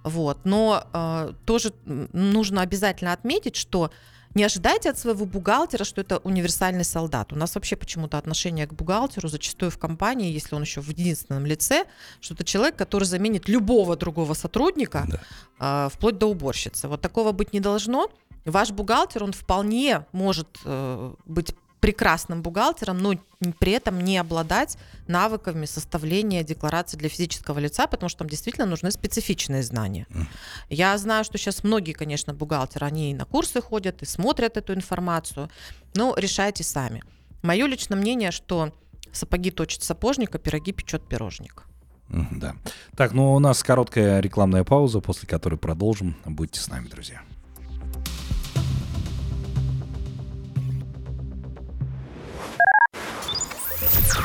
Вот. 0.04 0.44
Но 0.44 0.86
э, 0.92 1.32
тоже 1.46 1.72
нужно 1.84 2.60
обязательно 2.60 3.12
отметить, 3.12 3.56
что 3.56 3.90
не 4.34 4.44
ожидайте 4.44 4.90
от 4.90 4.98
своего 4.98 5.24
бухгалтера, 5.24 5.84
что 5.84 6.00
это 6.00 6.18
универсальный 6.18 6.84
солдат. 6.84 7.32
У 7.32 7.36
нас 7.36 7.54
вообще 7.54 7.76
почему-то 7.76 8.18
отношение 8.18 8.66
к 8.66 8.74
бухгалтеру 8.74 9.28
зачастую 9.28 9.70
в 9.70 9.78
компании, 9.78 10.30
если 10.30 10.54
он 10.54 10.62
еще 10.62 10.80
в 10.80 10.88
единственном 10.88 11.46
лице, 11.46 11.86
что 12.20 12.34
это 12.34 12.44
человек, 12.44 12.76
который 12.76 13.04
заменит 13.04 13.48
любого 13.48 13.96
другого 13.96 14.34
сотрудника, 14.34 15.06
да. 15.08 15.86
э, 15.86 15.90
вплоть 15.90 16.18
до 16.18 16.26
уборщицы. 16.26 16.88
Вот 16.88 17.00
такого 17.00 17.32
быть 17.32 17.52
не 17.52 17.60
должно. 17.60 18.10
Ваш 18.50 18.70
бухгалтер, 18.70 19.24
он 19.24 19.32
вполне 19.32 20.06
может 20.12 20.48
э, 20.64 21.14
быть 21.26 21.54
прекрасным 21.80 22.42
бухгалтером, 22.42 22.98
но 22.98 23.14
при 23.58 23.72
этом 23.72 24.00
не 24.00 24.18
обладать 24.18 24.76
навыками 25.06 25.64
составления 25.64 26.42
декларации 26.42 26.96
для 26.96 27.08
физического 27.08 27.58
лица, 27.58 27.86
потому 27.86 28.08
что 28.08 28.20
там 28.20 28.28
действительно 28.28 28.66
нужны 28.66 28.90
специфичные 28.90 29.62
знания. 29.62 30.06
Я 30.68 30.96
знаю, 30.98 31.24
что 31.24 31.38
сейчас 31.38 31.62
многие, 31.62 31.92
конечно, 31.92 32.34
бухгалтеры, 32.34 32.86
они 32.86 33.12
и 33.12 33.14
на 33.14 33.24
курсы 33.24 33.60
ходят, 33.60 34.02
и 34.02 34.06
смотрят 34.06 34.56
эту 34.56 34.74
информацию, 34.74 35.50
но 35.94 36.14
решайте 36.16 36.64
сами. 36.64 37.02
Мое 37.42 37.66
личное 37.66 37.96
мнение, 37.96 38.32
что 38.32 38.72
сапоги 39.12 39.50
точит 39.50 39.82
сапожник, 39.82 40.34
а 40.34 40.38
пироги 40.38 40.72
печет 40.72 41.06
пирожник. 41.08 41.64
Да. 42.08 42.56
Так, 42.96 43.12
ну 43.12 43.34
у 43.34 43.38
нас 43.38 43.62
короткая 43.62 44.20
рекламная 44.20 44.64
пауза, 44.64 45.00
после 45.00 45.28
которой 45.28 45.56
продолжим. 45.56 46.16
Будьте 46.24 46.58
с 46.58 46.68
нами, 46.68 46.88
друзья. 46.88 47.20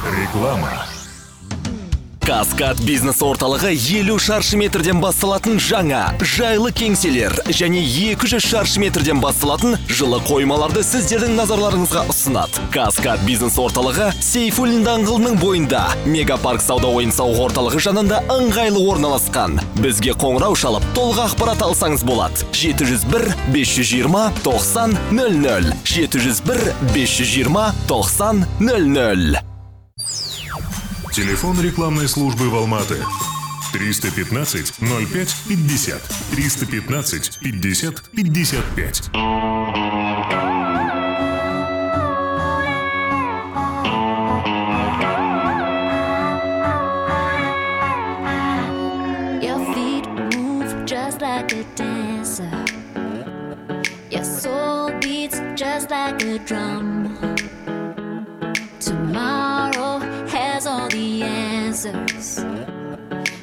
Реклама. 0.03 0.83
Каскад 2.23 2.79
бизнес 2.83 3.21
орталығы 3.23 3.73
елу 3.99 4.17
шаршы 4.19 4.57
метрден 4.59 5.01
басталатын 5.03 5.59
жаңа 5.63 6.01
жайлы 6.19 6.71
кеңселер 6.75 7.35
және 7.51 7.81
200 7.83 8.39
шаршы 8.43 8.79
метрден 8.83 9.19
басталатын 9.23 9.75
жылы 9.91 10.21
қоймаларды 10.27 10.83
сіздердің 10.87 11.35
назарларыңызға 11.39 12.05
ұсынады. 12.11 12.63
Каскад 12.75 13.23
бизнес 13.27 13.59
орталығы 13.59 14.09
сейфуллин 14.23 14.83
даңғылының 14.87 15.39
бойында. 15.43 15.85
Мегапарк 16.07 16.63
сауда 16.63 16.91
ойын 16.91 17.11
сауық 17.15 17.45
орталығы 17.49 17.83
жанында 17.87 18.23
ыңғайлы 18.39 18.83
орналасқан. 18.87 19.59
Бізге 19.83 20.15
қоңырау 20.19 20.55
шалып 20.59 20.87
толық 20.97 21.25
ақпарат 21.29 21.63
алсаңыз 21.67 22.03
болады. 22.07 22.47
701 22.55 23.31
520 23.55 24.43
90 24.43 24.99
00 25.15 25.73
701 25.95 26.69
520 26.91 27.87
90 27.91 28.45
00 28.63 29.52
Телефон 31.13 31.61
рекламной 31.61 32.07
службы 32.07 32.49
в 32.49 32.55
Алматы 32.55 32.95
315 33.71 34.79
05 34.79 35.35
50 35.47 36.01
315 36.31 37.37
50 37.39 38.01
55. 38.15 39.09
Your 49.39 49.59
feet 49.75 50.07
move 50.09 50.85
just 50.85 51.21
like 51.21 51.53
a 51.53 51.63
drum. 56.47 57.15
The 58.79 58.93
answers. 61.85 62.35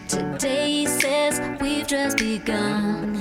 Today 0.09 0.87
says 0.87 1.41
we've 1.61 1.87
just 1.87 2.19
begun. 2.19 3.20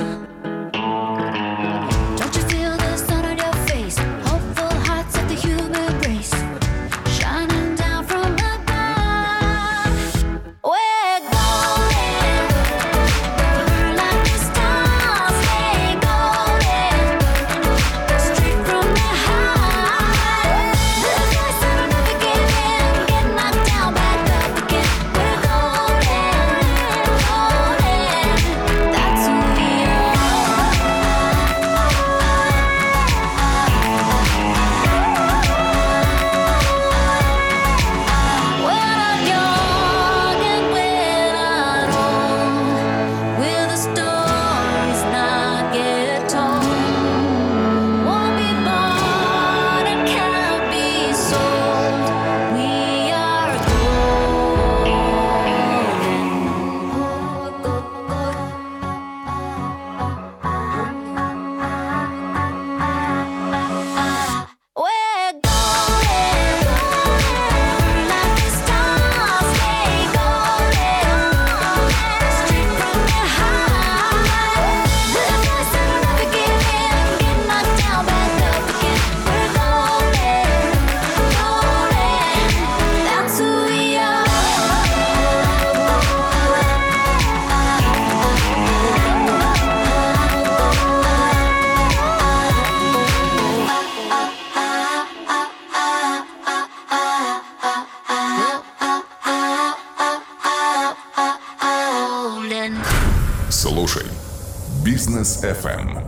Бизнес 105.30 105.44
FM. 105.44 106.02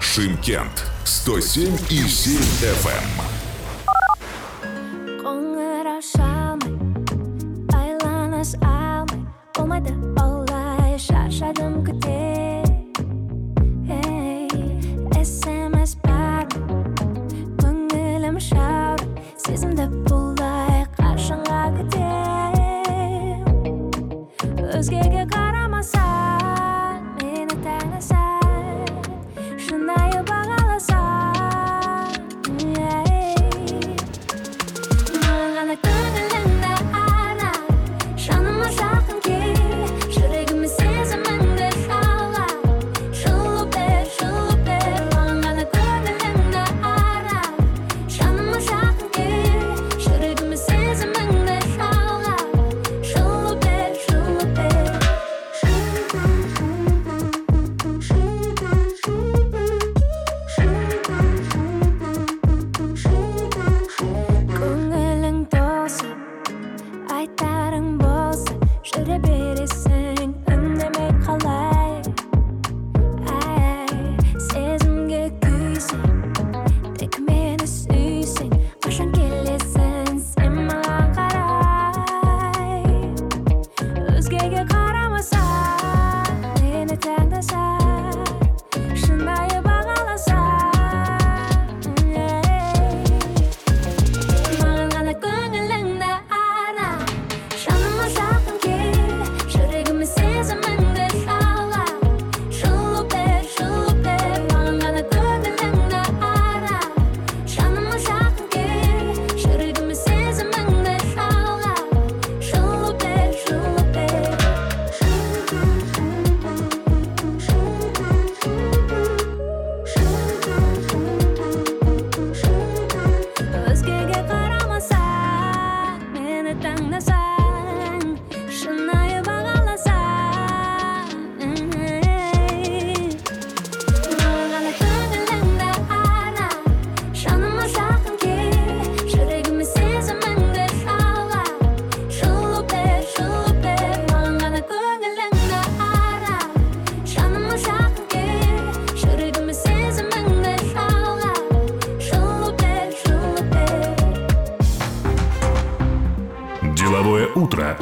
Шимкент. 0.00 0.84
107 1.04 1.78
и 1.88 2.08
7 2.08 2.40
FM. 2.60 3.43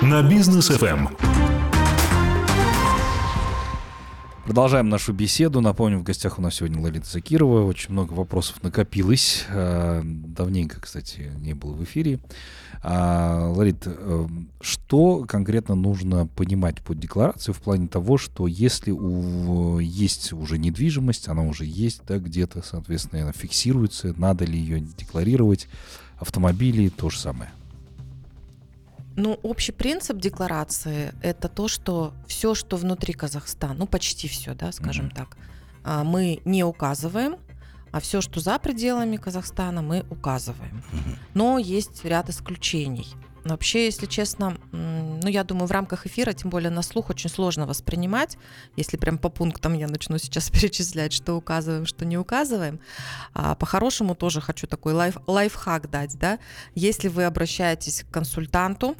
На 0.03 0.23
бизнес 0.23 0.71
Эм. 0.71 1.07
ФМ. 1.07 1.15
Продолжаем 4.45 4.89
нашу 4.89 5.13
беседу. 5.13 5.61
Напомню, 5.61 6.01
в 6.01 6.03
гостях 6.03 6.41
у 6.41 6.43
нас 6.43 6.57
сегодня 6.57 6.83
Ларита 6.83 7.09
Закирова. 7.09 7.65
Очень 7.65 7.93
много 7.93 8.13
вопросов 8.13 8.61
накопилось. 8.65 9.45
Э, 9.49 10.03
Давненько, 10.05 10.81
кстати, 10.81 11.31
не 11.39 11.55
было 11.55 11.75
в 11.75 11.85
эфире. 11.85 12.19
А, 12.83 13.53
Ларит, 13.55 13.85
э, 13.87 14.27
что 14.61 15.25
конкретно 15.29 15.77
нужно 15.77 16.27
понимать 16.27 16.81
под 16.81 16.99
декларацией 16.99 17.55
в 17.55 17.63
плане 17.63 17.87
того, 17.87 18.19
что 18.19 18.49
если 18.49 18.91
у, 18.91 19.79
есть 19.79 20.33
уже 20.33 20.59
недвижимость, 20.59 21.29
она 21.29 21.43
уже 21.43 21.65
есть 21.65 22.03
да, 22.09 22.19
где-то, 22.19 22.63
соответственно, 22.63 23.23
она 23.23 23.33
фиксируется, 23.33 24.13
надо 24.17 24.45
ли 24.45 24.59
ее 24.59 24.81
декларировать, 24.81 25.69
автомобили, 26.19 26.89
то 26.89 27.11
же 27.11 27.21
самое. 27.21 27.53
Ну, 29.17 29.39
общий 29.43 29.73
принцип 29.73 30.19
декларации– 30.19 31.13
это 31.23 31.49
то, 31.49 31.69
что 31.69 32.15
все, 32.27 32.55
что 32.55 32.77
внутри 32.77 33.13
Казахстана, 33.13 33.75
ну, 33.75 33.87
почти 33.87 34.29
все, 34.29 34.55
да, 34.55 34.73
скажем 34.73 35.07
Мгм. 35.07 35.15
так, 35.15 35.37
а, 35.85 36.03
мы 36.05 36.41
не 36.45 36.65
указываем, 36.65 37.37
а 37.91 38.01
все, 38.01 38.21
что 38.23 38.41
за 38.41 38.59
пределами 38.59 39.17
Казахстана, 39.17 39.83
мы 39.83 40.05
указываем. 40.11 40.83
Но 41.35 41.59
есть 41.59 42.05
ряд 42.05 42.31
исключений. 42.31 43.09
Вообще, 43.45 43.87
если 43.87 44.07
честно, 44.07 44.57
ну, 44.71 45.29
я 45.29 45.43
думаю, 45.43 45.67
в 45.67 45.73
рамках 45.73 46.07
эфира, 46.07 46.33
тем 46.33 46.51
более 46.51 46.71
на 46.71 46.83
слух, 46.83 47.11
очень 47.11 47.29
сложно 47.29 47.67
воспринимать, 47.67 48.39
если 48.77 48.97
прям 48.97 49.19
по 49.19 49.31
пунктам 49.31 49.75
я 49.75 49.89
начну 49.89 50.19
сейчас 50.19 50.51
перечислять, 50.51 51.13
что 51.13 51.35
указываем, 51.35 51.87
что 51.87 52.05
не 52.05 52.17
указываем. 52.17 52.81
А 53.35 53.55
по-хорошему 53.55 54.15
тоже 54.15 54.41
хочу 54.41 54.67
такой 54.67 54.93
лайф, 54.93 55.17
лайфхак 55.27 55.91
дать, 55.91 56.17
да. 56.19 56.39
Если 56.75 57.09
вы 57.09 57.25
обращаетесь 57.25 58.05
к 58.05 58.13
консультанту, 58.13 58.97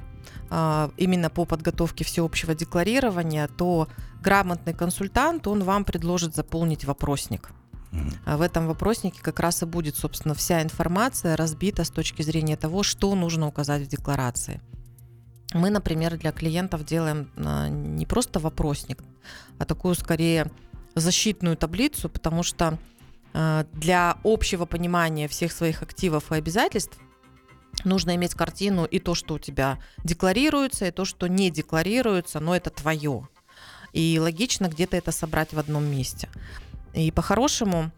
а, 0.51 0.91
именно 0.97 1.31
по 1.31 1.45
подготовке 1.45 2.05
всеобщего 2.05 2.55
декларирования, 2.55 3.49
то 3.49 3.89
грамотный 4.21 4.75
консультант, 4.75 5.47
он 5.47 5.63
вам 5.63 5.85
предложит 5.85 6.35
заполнить 6.35 6.85
вопросник. 6.85 7.51
А 8.25 8.37
В 8.37 8.41
этом 8.41 8.67
вопроснике 8.67 9.21
как 9.21 9.41
раз 9.41 9.63
и 9.63 9.67
будет, 9.67 9.97
собственно, 9.97 10.35
вся 10.35 10.63
информация 10.63 11.37
разбита 11.37 11.85
с 11.85 11.91
точки 11.91 12.23
зрения 12.23 12.57
того, 12.57 12.83
что 12.83 13.15
нужно 13.15 13.47
указать 13.47 13.83
в 13.83 13.89
декларации. 13.89 14.61
Мы, 15.53 15.69
например, 15.71 16.17
для 16.17 16.33
клиентов 16.33 16.85
делаем 16.85 17.31
а, 17.37 17.69
не 17.69 18.07
просто 18.07 18.41
вопросник, 18.41 19.03
а 19.59 19.67
такую 19.67 19.95
скорее 19.95 20.51
защитную 20.95 21.57
таблицу, 21.57 22.09
потому 22.09 22.43
что 22.43 22.79
а, 23.35 23.67
для 23.73 24.17
общего 24.25 24.65
понимания 24.65 25.29
всех 25.29 25.53
своих 25.53 25.83
активов 25.83 26.33
и 26.33 26.37
обязательств 26.37 26.99
нужно 27.85 28.15
иметь 28.17 28.35
картину 28.35 28.85
и 28.85 28.99
то, 28.99 29.15
что 29.15 29.35
у 29.35 29.39
тебя 29.39 29.79
декларируется, 30.05 30.87
и 30.87 30.91
то, 30.91 31.05
что 31.05 31.27
не 31.27 31.51
декларируется, 31.51 32.41
но 32.41 32.57
это 32.57 32.71
твое. 32.71 33.29
И 33.93 34.19
логично 34.19 34.69
где-то 34.69 34.97
это 34.97 35.13
собрать 35.13 35.53
в 35.53 35.59
одном 35.59 35.85
месте. 35.85 36.31
И 36.95 37.11
по-хорошему, 37.11 37.91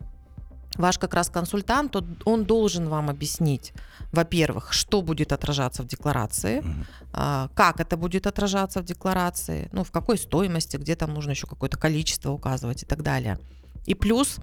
ваш 0.77 0.99
как 0.99 1.15
раз 1.15 1.29
консультант, 1.31 1.97
он- 2.25 2.45
должен 2.45 2.89
вам 2.89 3.11
объяснить, 3.11 3.73
во-первых, 4.13 4.73
что 4.73 5.03
будет 5.03 5.33
отражаться 5.33 5.83
в 5.83 5.87
декларации, 5.87 6.65
а, 7.13 7.49
как 7.55 7.81
это 7.81 7.97
будет 7.97 8.27
отражаться 8.27 8.81
в 8.81 8.85
декларации, 8.85 9.69
ну, 9.73 9.83
в 9.85 9.91
какой 9.91 10.19
стоимости, 10.19 10.77
где 10.77 10.97
там 10.97 11.15
нужно 11.15 11.31
еще 11.31 11.47
какое-то 11.47 11.77
количество 11.79 12.31
указывать 12.33 12.83
и 12.83 12.87
так 12.87 13.03
далее. 13.03 13.39
И 13.87 13.95
плюс, 13.95 14.37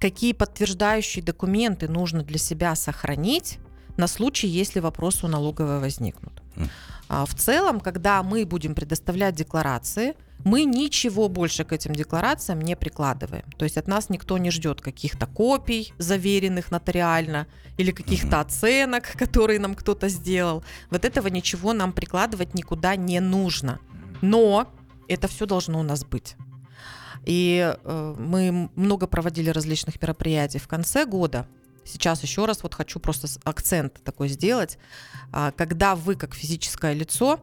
какие 0.00 0.32
подтверждающие 0.32 1.24
документы 1.24 1.88
нужно 1.88 2.22
для 2.22 2.38
себя 2.38 2.74
сохранить 2.74 3.58
на 3.96 4.06
случай, 4.06 4.46
если 4.46 4.80
вопросы 4.80 5.26
у 5.26 5.28
налоговой 5.28 5.80
возникнут. 5.80 6.42
А, 7.08 7.24
В 7.24 7.34
целом, 7.34 7.80
когда 7.80 8.22
мы 8.22 8.44
будем 8.44 8.74
предоставлять 8.74 9.34
декларации, 9.34 10.14
мы 10.44 10.64
ничего 10.64 11.28
больше 11.28 11.64
к 11.64 11.72
этим 11.72 11.94
декларациям 11.94 12.60
не 12.60 12.76
прикладываем. 12.76 13.44
То 13.56 13.64
есть 13.64 13.76
от 13.76 13.88
нас 13.88 14.08
никто 14.08 14.38
не 14.38 14.50
ждет 14.50 14.80
каких-то 14.80 15.26
копий, 15.26 15.92
заверенных 15.98 16.70
нотариально, 16.70 17.46
или 17.76 17.90
каких-то 17.90 18.40
оценок, 18.40 19.12
которые 19.18 19.58
нам 19.58 19.74
кто-то 19.74 20.08
сделал. 20.08 20.64
Вот 20.90 21.04
этого 21.04 21.28
ничего 21.28 21.72
нам 21.72 21.92
прикладывать 21.92 22.54
никуда 22.54 22.96
не 22.96 23.20
нужно. 23.20 23.80
Но 24.20 24.72
это 25.08 25.28
все 25.28 25.46
должно 25.46 25.80
у 25.80 25.82
нас 25.82 26.04
быть. 26.04 26.36
И 27.24 27.74
э, 27.84 28.14
мы 28.18 28.70
много 28.74 29.06
проводили 29.06 29.50
различных 29.50 30.00
мероприятий 30.00 30.58
в 30.58 30.68
конце 30.68 31.04
года. 31.04 31.46
Сейчас 31.84 32.22
еще 32.22 32.44
раз 32.44 32.62
вот 32.62 32.74
хочу 32.74 33.00
просто 33.00 33.28
акцент 33.44 34.02
такой 34.04 34.28
сделать. 34.28 34.78
А, 35.32 35.52
Когда 35.52 35.94
вы 35.94 36.16
как 36.16 36.34
физическое 36.34 36.92
лицо 36.92 37.40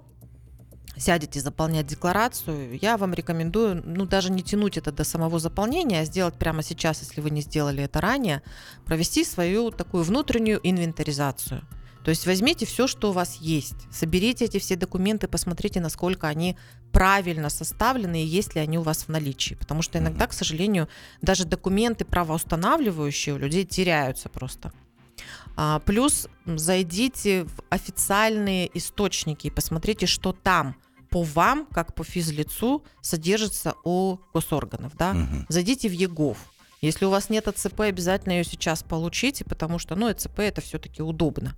сядете 0.97 1.39
заполнять 1.39 1.87
декларацию, 1.87 2.77
я 2.81 2.97
вам 2.97 3.13
рекомендую, 3.13 3.81
ну, 3.85 4.05
даже 4.05 4.31
не 4.31 4.43
тянуть 4.43 4.77
это 4.77 4.91
до 4.91 5.03
самого 5.03 5.39
заполнения, 5.39 6.01
а 6.01 6.05
сделать 6.05 6.35
прямо 6.35 6.63
сейчас, 6.63 7.01
если 7.01 7.21
вы 7.21 7.29
не 7.29 7.41
сделали 7.41 7.83
это 7.83 8.01
ранее, 8.01 8.41
провести 8.85 9.23
свою 9.23 9.71
такую 9.71 10.03
внутреннюю 10.03 10.59
инвентаризацию. 10.63 11.61
То 12.05 12.09
есть 12.09 12.27
возьмите 12.27 12.67
все, 12.67 12.85
что 12.85 13.09
у 13.09 13.13
вас 13.13 13.37
есть, 13.37 13.91
соберите 13.91 14.45
эти 14.45 14.59
все 14.59 14.75
документы, 14.75 15.27
посмотрите, 15.27 15.79
насколько 15.79 16.27
они 16.27 16.55
правильно 16.91 17.49
составлены 17.49 18.23
и 18.23 18.27
есть 18.27 18.53
ли 18.53 18.61
они 18.61 18.77
у 18.77 18.83
вас 18.83 19.05
в 19.05 19.09
наличии. 19.09 19.55
Потому 19.55 19.81
что 19.81 19.97
иногда, 19.97 20.27
к 20.27 20.33
сожалению, 20.33 20.87
даже 21.23 21.45
документы 21.45 22.05
правоустанавливающие 22.05 23.33
у 23.33 23.39
людей 23.39 23.65
теряются 23.65 24.29
просто. 24.29 24.71
А, 25.56 25.80
плюс 25.80 26.28
зайдите 26.45 27.45
в 27.45 27.62
официальные 27.69 28.69
источники 28.78 29.47
и 29.47 29.49
посмотрите, 29.49 30.06
что 30.06 30.34
там 30.34 30.75
по 31.10 31.23
вам, 31.23 31.65
как 31.67 31.95
по 31.95 32.04
физлицу, 32.04 32.84
содержится 33.01 33.75
у 33.84 34.17
госорганов. 34.34 34.95
Да? 34.97 35.13
Мгм. 35.13 35.45
Зайдите 35.47 35.88
в 35.88 35.93
ЕГОВ. 35.93 36.38
Если 36.81 37.05
у 37.05 37.09
вас 37.09 37.29
нет 37.29 37.47
АЦП, 37.47 37.81
обязательно 37.81 38.33
ее 38.33 38.43
сейчас 38.43 38.83
получите, 38.83 39.43
потому 39.45 39.79
что 39.79 39.95
ну, 39.95 40.07
АЦП 40.07 40.39
это 40.39 40.61
все-таки 40.61 41.01
удобно. 41.01 41.55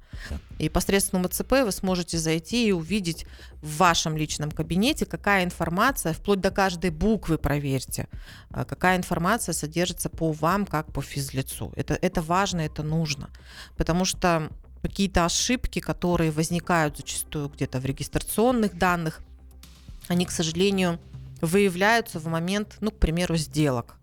И 0.60 0.70
посредством 0.70 1.26
АЦП 1.26 1.52
вы 1.64 1.72
сможете 1.72 2.18
зайти 2.18 2.68
и 2.68 2.72
увидеть 2.72 3.26
в 3.62 3.78
вашем 3.78 4.16
личном 4.16 4.52
кабинете, 4.52 5.06
какая 5.06 5.44
информация, 5.44 6.14
вплоть 6.14 6.40
до 6.40 6.52
каждой 6.52 6.92
буквы 6.92 7.38
проверьте, 7.38 8.08
а, 8.52 8.64
какая 8.64 8.98
информация 8.98 9.54
содержится 9.54 10.10
по 10.10 10.32
вам, 10.32 10.66
как 10.66 10.92
по 10.94 11.02
физлицу. 11.02 11.74
Это, 11.76 11.96
это 11.96 12.22
важно, 12.22 12.62
это 12.62 12.84
нужно. 12.84 13.30
Потому 13.76 14.06
что 14.06 14.50
какие-то 14.82 15.26
ошибки, 15.26 15.80
которые 15.80 16.32
возникают 16.32 16.98
зачастую 16.98 17.50
где-то 17.50 17.80
в 17.80 17.86
регистрационных 17.86 18.78
данных, 18.78 19.22
они, 20.08 20.26
к 20.26 20.32
сожалению, 20.32 21.00
выявляются 21.42 22.20
в 22.20 22.28
момент, 22.28 22.78
ну, 22.80 22.92
к 22.92 22.98
примеру, 22.98 23.36
сделок. 23.36 23.97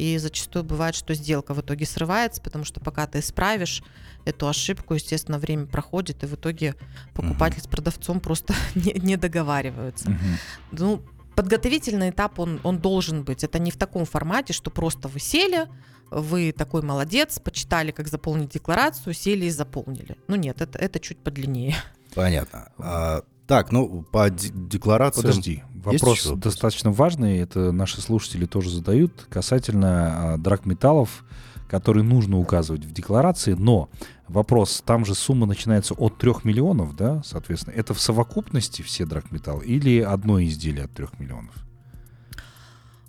И 0.00 0.16
зачастую 0.16 0.64
бывает, 0.64 0.94
что 0.94 1.12
сделка 1.12 1.52
в 1.52 1.60
итоге 1.60 1.84
срывается, 1.84 2.40
потому 2.40 2.64
что 2.64 2.80
пока 2.80 3.06
ты 3.06 3.18
исправишь 3.18 3.82
эту 4.24 4.48
ошибку, 4.48 4.94
естественно, 4.94 5.38
время 5.38 5.66
проходит, 5.66 6.22
и 6.22 6.26
в 6.26 6.36
итоге 6.36 6.74
покупатель 7.12 7.60
с 7.60 7.66
продавцом 7.66 8.18
просто 8.18 8.54
не, 8.74 8.94
не 8.94 9.16
договариваются. 9.18 10.08
Мгм. 10.08 10.38
Ну, 10.72 11.02
подготовительный 11.36 12.08
этап, 12.08 12.38
он, 12.38 12.60
он 12.62 12.78
должен 12.78 13.24
быть. 13.24 13.44
Это 13.44 13.58
не 13.58 13.70
в 13.70 13.76
таком 13.76 14.06
формате, 14.06 14.54
что 14.54 14.70
просто 14.70 15.06
вы 15.08 15.20
сели, 15.20 15.68
вы 16.10 16.52
такой 16.52 16.80
молодец, 16.80 17.38
почитали, 17.38 17.90
как 17.90 18.08
заполнить 18.08 18.48
декларацию, 18.48 19.12
сели 19.12 19.44
и 19.44 19.50
заполнили. 19.50 20.16
Ну 20.28 20.36
нет, 20.36 20.62
это, 20.62 20.78
это 20.78 20.98
чуть 20.98 21.18
подлиннее. 21.18 21.76
Понятно. 22.14 22.72
А, 22.78 23.22
так, 23.50 23.72
ну, 23.72 24.02
по 24.12 24.30
де- 24.30 24.50
декларациям... 24.54 25.26
Подожди, 25.26 25.64
вопрос 25.74 26.24
достаточно 26.36 26.92
важный, 26.92 27.38
это 27.38 27.72
наши 27.72 28.00
слушатели 28.00 28.46
тоже 28.46 28.70
задают, 28.70 29.26
касательно 29.28 30.34
а, 30.34 30.38
драгметаллов, 30.38 31.24
которые 31.68 32.04
нужно 32.04 32.38
указывать 32.38 32.84
в 32.84 32.92
декларации, 32.92 33.54
но 33.54 33.88
вопрос, 34.28 34.84
там 34.86 35.04
же 35.04 35.16
сумма 35.16 35.46
начинается 35.46 35.94
от 35.94 36.16
3 36.16 36.32
миллионов, 36.44 36.94
да, 36.94 37.22
соответственно, 37.24 37.74
это 37.74 37.92
в 37.92 38.00
совокупности 38.00 38.82
все 38.82 39.04
драгметаллы 39.04 39.64
или 39.64 39.98
одно 39.98 40.40
изделие 40.40 40.84
от 40.84 40.92
3 40.92 41.06
миллионов? 41.18 41.54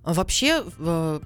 А 0.04 0.16
Вообще, 0.16 0.64
в- 0.80 1.22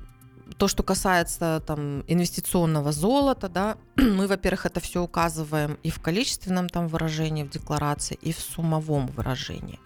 то, 0.57 0.67
что 0.67 0.83
касается 0.83 1.61
там 1.65 2.03
инвестиционного 2.07 2.91
золота, 2.91 3.49
да, 3.49 3.77
мы, 3.95 4.27
во-первых, 4.27 4.65
это 4.65 4.79
все 4.79 5.01
указываем 5.01 5.77
и 5.83 5.89
в 5.89 5.99
количественном 5.99 6.69
там 6.69 6.87
выражении 6.87 7.43
в 7.43 7.49
декларации, 7.49 8.17
и 8.21 8.31
в 8.31 8.39
суммовом 8.39 9.07
выражении. 9.07 9.79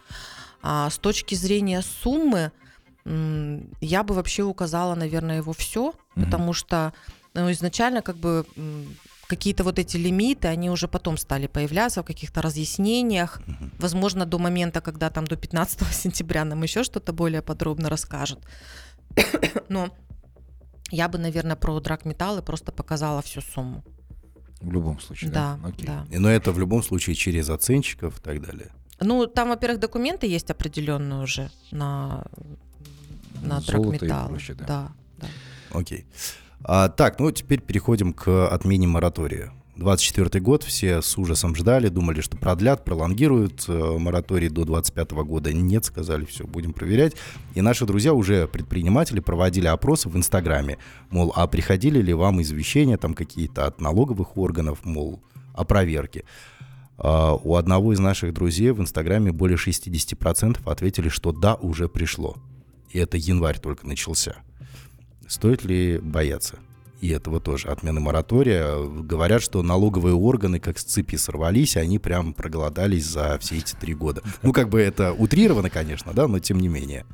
А 0.62 0.90
с 0.90 0.98
точки 0.98 1.36
зрения 1.36 1.82
суммы, 1.82 2.52
я 3.82 4.04
бы 4.04 4.14
вообще 4.14 4.44
указала, 4.44 4.96
наверное, 4.96 5.38
его 5.38 5.54
все, 5.54 5.94
Мгм. 6.16 6.26
потому 6.26 6.54
что 6.54 6.94
ну, 7.34 7.52
изначально 7.52 8.02
как 8.02 8.18
бы 8.18 8.46
какие-то 9.28 9.64
вот 9.64 9.80
эти 9.80 9.96
лимиты, 9.98 10.48
они 10.48 10.70
уже 10.70 10.88
потом 10.88 11.16
стали 11.18 11.48
появляться 11.48 12.02
в 12.02 12.06
каких-то 12.06 12.42
разъяснениях. 12.42 13.42
Мгм. 13.46 13.72
Возможно, 13.80 14.26
до 14.26 14.40
момента, 14.40 14.82
когда 14.82 15.10
там 15.10 15.26
до 15.26 15.36
15 15.36 15.94
сентября 15.94 16.44
нам 16.46 16.64
еще 16.64 16.84
что-то 16.84 17.14
более 17.14 17.42
подробно 17.42 17.90
расскажут. 17.90 18.40
Но 19.70 19.90
я 20.92 21.08
бы, 21.08 21.18
наверное, 21.18 21.56
про 21.56 21.80
драгметаллы 21.80 22.42
просто 22.42 22.72
показала 22.72 23.22
всю 23.22 23.42
сумму. 23.42 23.84
В 24.62 24.72
любом 24.72 25.00
случае, 25.00 25.32
Да, 25.32 25.58
Окей. 25.64 25.86
да. 25.86 26.06
Но 26.10 26.30
это 26.30 26.52
в 26.52 26.60
любом 26.60 26.84
случае 26.84 27.16
через 27.16 27.50
оценщиков 27.50 28.20
и 28.20 28.22
так 28.22 28.42
далее. 28.42 28.72
Ну, 29.00 29.26
там, 29.28 29.50
во-первых, 29.50 29.80
документы 29.80 30.28
есть 30.28 30.52
определенные 30.52 31.22
уже 31.22 31.50
на, 31.72 32.26
на 33.42 33.62
Золото 33.62 33.96
и 33.96 34.00
драгметаллы. 34.00 34.30
прочее, 34.30 34.58
да. 34.58 34.66
да, 34.66 34.92
да. 35.20 35.28
Окей. 35.72 36.06
А, 36.62 36.90
так, 36.90 37.20
ну 37.20 37.32
теперь 37.32 37.62
переходим 37.62 38.12
к 38.14 38.48
отмене 38.50 38.88
моратория. 38.88 39.54
24 39.80 40.42
год 40.42 40.64
все 40.64 41.02
с 41.02 41.18
ужасом 41.18 41.56
ждали, 41.56 41.88
думали, 41.88 42.20
что 42.20 42.38
продлят, 42.38 42.84
пролонгируют 42.84 43.64
э, 43.68 43.98
мораторий 43.98 44.50
до 44.50 44.66
25 44.66 45.12
года. 45.12 45.54
Нет, 45.54 45.86
сказали, 45.86 46.26
все, 46.26 46.46
будем 46.46 46.74
проверять. 46.74 47.16
И 47.56 47.62
наши 47.62 47.86
друзья, 47.86 48.14
уже 48.14 48.48
предприниматели, 48.48 49.22
проводили 49.22 49.68
опросы 49.68 50.10
в 50.10 50.18
Инстаграме. 50.18 50.78
Мол, 51.10 51.32
а 51.34 51.48
приходили 51.48 52.02
ли 52.02 52.14
вам 52.14 52.42
извещения 52.42 52.98
там 52.98 53.14
какие-то 53.14 53.66
от 53.66 53.80
налоговых 53.80 54.38
органов, 54.38 54.80
мол, 54.84 55.22
о 55.54 55.64
проверке. 55.64 56.26
А, 56.98 57.34
у 57.36 57.56
одного 57.56 57.94
из 57.94 58.00
наших 58.00 58.34
друзей 58.34 58.72
в 58.72 58.82
Инстаграме 58.82 59.32
более 59.32 59.58
60% 59.58 60.60
ответили, 60.70 61.08
что 61.08 61.32
да, 61.32 61.56
уже 61.56 61.88
пришло. 61.88 62.36
И 62.92 63.00
это 63.00 63.16
январь 63.16 63.60
только 63.60 63.88
начался. 63.88 64.36
Стоит 65.26 65.64
ли 65.64 66.00
бояться? 66.00 66.60
И 67.02 67.10
этого 67.10 67.40
тоже, 67.40 67.70
отмены 67.70 68.02
моратория. 68.02 68.76
Говорят, 69.04 69.42
что 69.42 69.62
налоговые 69.64 70.16
органы 70.16 70.60
как 70.60 70.78
с 70.78 70.84
цепи 70.84 71.16
сорвались, 71.16 71.78
и 71.78 71.80
они 71.80 71.98
прям 71.98 72.34
проголодались 72.34 73.06
за 73.06 73.38
все 73.40 73.58
эти 73.58 73.76
три 73.76 73.94
года. 73.94 74.22
Ну, 74.44 74.52
как 74.52 74.68
бы 74.70 74.82
это 74.82 75.14
утрировано, 75.14 75.70
конечно, 75.70 76.12
да, 76.14 76.28
но 76.28 76.40
тем 76.40 76.60
не 76.60 76.68
менее. 76.68 77.06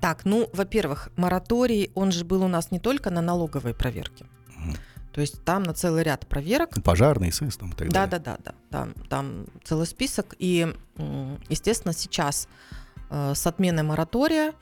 Так, 0.00 0.24
ну, 0.24 0.48
во-первых, 0.52 1.10
мораторий, 1.16 1.90
он 1.94 2.12
же 2.12 2.24
был 2.24 2.42
у 2.42 2.48
нас 2.48 2.70
не 2.70 2.78
только 2.78 3.10
на 3.10 3.20
налоговые 3.22 3.74
проверки. 3.74 4.26
То 5.12 5.20
есть 5.20 5.42
там 5.44 5.62
на 5.62 5.74
целый 5.74 6.02
ряд 6.04 6.26
проверок. 6.28 6.82
Пожарный, 6.84 7.32
СС 7.32 7.56
там 7.56 7.70
и 7.70 7.74
так 7.74 7.88
Да, 7.90 8.06
далее. 8.06 8.24
да, 8.24 8.38
да, 8.38 8.38
да. 8.44 8.54
Там, 8.70 8.94
там 9.08 9.46
целый 9.64 9.86
список. 9.86 10.34
И, 10.38 10.72
естественно, 11.48 11.92
сейчас 11.92 12.46
э, 13.10 13.32
с 13.34 13.46
отменой 13.46 13.82
моратория 13.82 14.52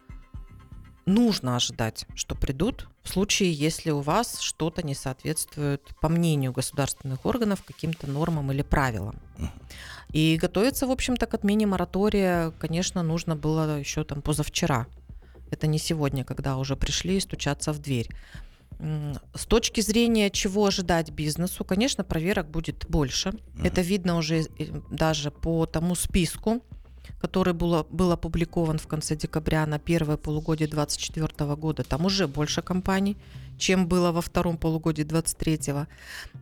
нужно 1.05 1.57
ожидать, 1.57 2.07
что 2.15 2.35
придут 2.35 2.89
в 3.09 3.11
случае, 3.11 3.53
если 3.53 3.91
у 3.91 4.01
вас 4.01 4.41
что-то 4.41 4.83
не 4.83 4.95
соответствует, 4.95 5.83
по 6.01 6.09
мнению 6.09 6.53
государственных 6.53 7.25
органов, 7.25 7.65
каким-то 7.65 8.07
нормам 8.07 8.53
или 8.53 8.63
правилам. 8.63 9.19
И 10.13 10.39
готовиться, 10.41 10.87
в 10.87 10.91
общем-то, 10.91 11.27
к 11.27 11.35
отмене 11.35 11.67
моратория, 11.67 12.53
конечно, 12.59 13.03
нужно 13.03 13.35
было 13.35 13.79
еще 13.79 14.05
там 14.05 14.21
позавчера. 14.21 14.87
Это 15.51 15.67
не 15.67 15.79
сегодня, 15.79 16.25
когда 16.25 16.59
уже 16.59 16.77
пришли 16.77 17.17
и 17.17 17.21
стучаться 17.21 17.73
в 17.73 17.79
дверь. 17.79 18.09
С 19.35 19.47
точки 19.47 19.81
зрения, 19.81 20.31
чего 20.31 20.67
ожидать 20.67 21.11
бизнесу, 21.11 21.65
конечно, 21.65 22.05
проверок 22.05 22.51
будет 22.51 22.87
больше. 22.89 23.33
Это 23.65 23.81
видно 23.81 24.17
уже 24.17 24.43
и 24.43 24.71
даже 24.91 25.31
по 25.31 25.67
тому 25.67 25.95
списку, 25.95 26.63
который 27.21 27.53
был, 27.53 27.87
был 27.91 28.13
опубликован 28.13 28.79
в 28.79 28.87
конце 28.87 29.17
декабря 29.17 29.67
на 29.67 29.79
первое 29.79 30.17
полугодие 30.17 30.69
2024 30.69 31.55
года. 31.57 31.83
Там 31.85 32.05
уже 32.05 32.29
больше 32.29 32.63
компаний, 32.63 33.17
чем 33.59 33.89
было 33.89 34.13
во 34.13 34.21
втором 34.21 34.57
полугодии 34.57 35.03
2023. 35.03 35.87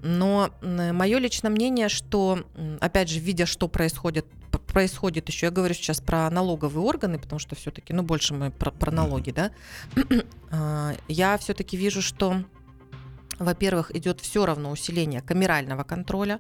Но 0.03 0.51
мое 0.63 1.19
личное 1.19 1.51
мнение, 1.51 1.89
что, 1.89 2.41
опять 2.81 3.09
же, 3.09 3.21
видя, 3.21 3.47
что 3.47 3.69
происходит, 3.69 4.27
происходит 4.67 5.29
еще, 5.29 5.47
я 5.47 5.53
говорю 5.53 5.75
сейчас 5.75 6.01
про 6.01 6.29
налоговые 6.31 6.85
органы, 6.85 7.19
потому 7.19 7.39
что 7.39 7.55
все-таки, 7.55 7.93
ну, 7.93 8.03
больше 8.03 8.35
мы 8.35 8.51
про, 8.51 8.71
про 8.71 8.91
налоги, 8.91 9.31
да, 9.31 9.51
А, 10.49 10.95
я 11.09 11.37
все-таки 11.39 11.77
вижу, 11.77 12.01
что, 12.01 12.45
во-первых, 13.41 13.95
идет 13.95 14.21
все 14.21 14.47
равно 14.47 14.71
усиление 14.71 15.21
камерального 15.21 15.83
контроля. 15.83 16.39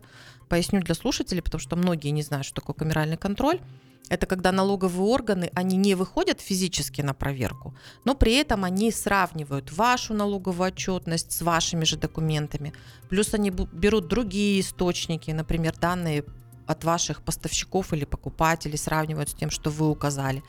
Поясню 0.49 0.81
для 0.81 0.95
слушателей, 0.95 1.43
потому 1.43 1.61
что 1.61 1.75
многие 1.75 2.11
не 2.11 2.23
знают, 2.23 2.47
что 2.47 2.61
такое 2.61 2.75
камеральный 2.75 3.17
контроль. 3.17 3.61
Это 4.09 4.27
когда 4.27 4.53
налоговые 4.53 5.09
органы, 5.09 5.51
они 5.55 5.77
не 5.77 5.95
выходят 5.95 6.41
физически 6.41 7.03
на 7.03 7.13
проверку, 7.15 7.75
но 8.05 8.15
при 8.15 8.35
этом 8.35 8.65
они 8.65 8.93
сравнивают 8.93 9.73
вашу 9.73 10.15
налоговую 10.15 10.69
отчетность 10.69 11.33
с 11.33 11.43
вашими 11.43 11.85
же 11.85 11.97
документами. 11.97 12.73
Плюс 13.09 13.35
они 13.35 13.51
берут 13.51 14.07
другие 14.09 14.61
источники, 14.61 15.31
например, 15.33 15.75
данные 15.81 16.25
от 16.67 16.85
ваших 16.85 17.23
поставщиков 17.23 17.93
или 17.93 18.05
покупателей, 18.05 18.77
сравнивают 18.79 19.31
с 19.31 19.35
тем, 19.35 19.51
что 19.51 19.71
вы 19.71 19.89
указали. 19.89 20.43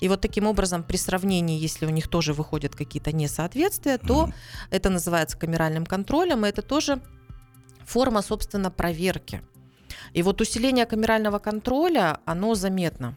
И 0.00 0.08
вот 0.08 0.20
таким 0.20 0.46
образом 0.46 0.82
при 0.82 0.96
сравнении, 0.96 1.58
если 1.60 1.86
у 1.86 1.90
них 1.90 2.08
тоже 2.08 2.32
выходят 2.32 2.74
какие-то 2.74 3.12
несоответствия, 3.12 3.98
то 3.98 4.26
Мгм. 4.26 4.34
это 4.70 4.90
называется 4.90 5.36
камеральным 5.36 5.84
контролем, 5.84 6.44
и 6.44 6.48
это 6.48 6.62
тоже 6.62 7.00
форма, 7.84 8.22
собственно, 8.22 8.70
проверки. 8.70 9.42
И 10.12 10.22
вот 10.22 10.40
усиление 10.40 10.86
камерального 10.86 11.38
контроля, 11.38 12.20
оно 12.24 12.54
заметно. 12.54 13.16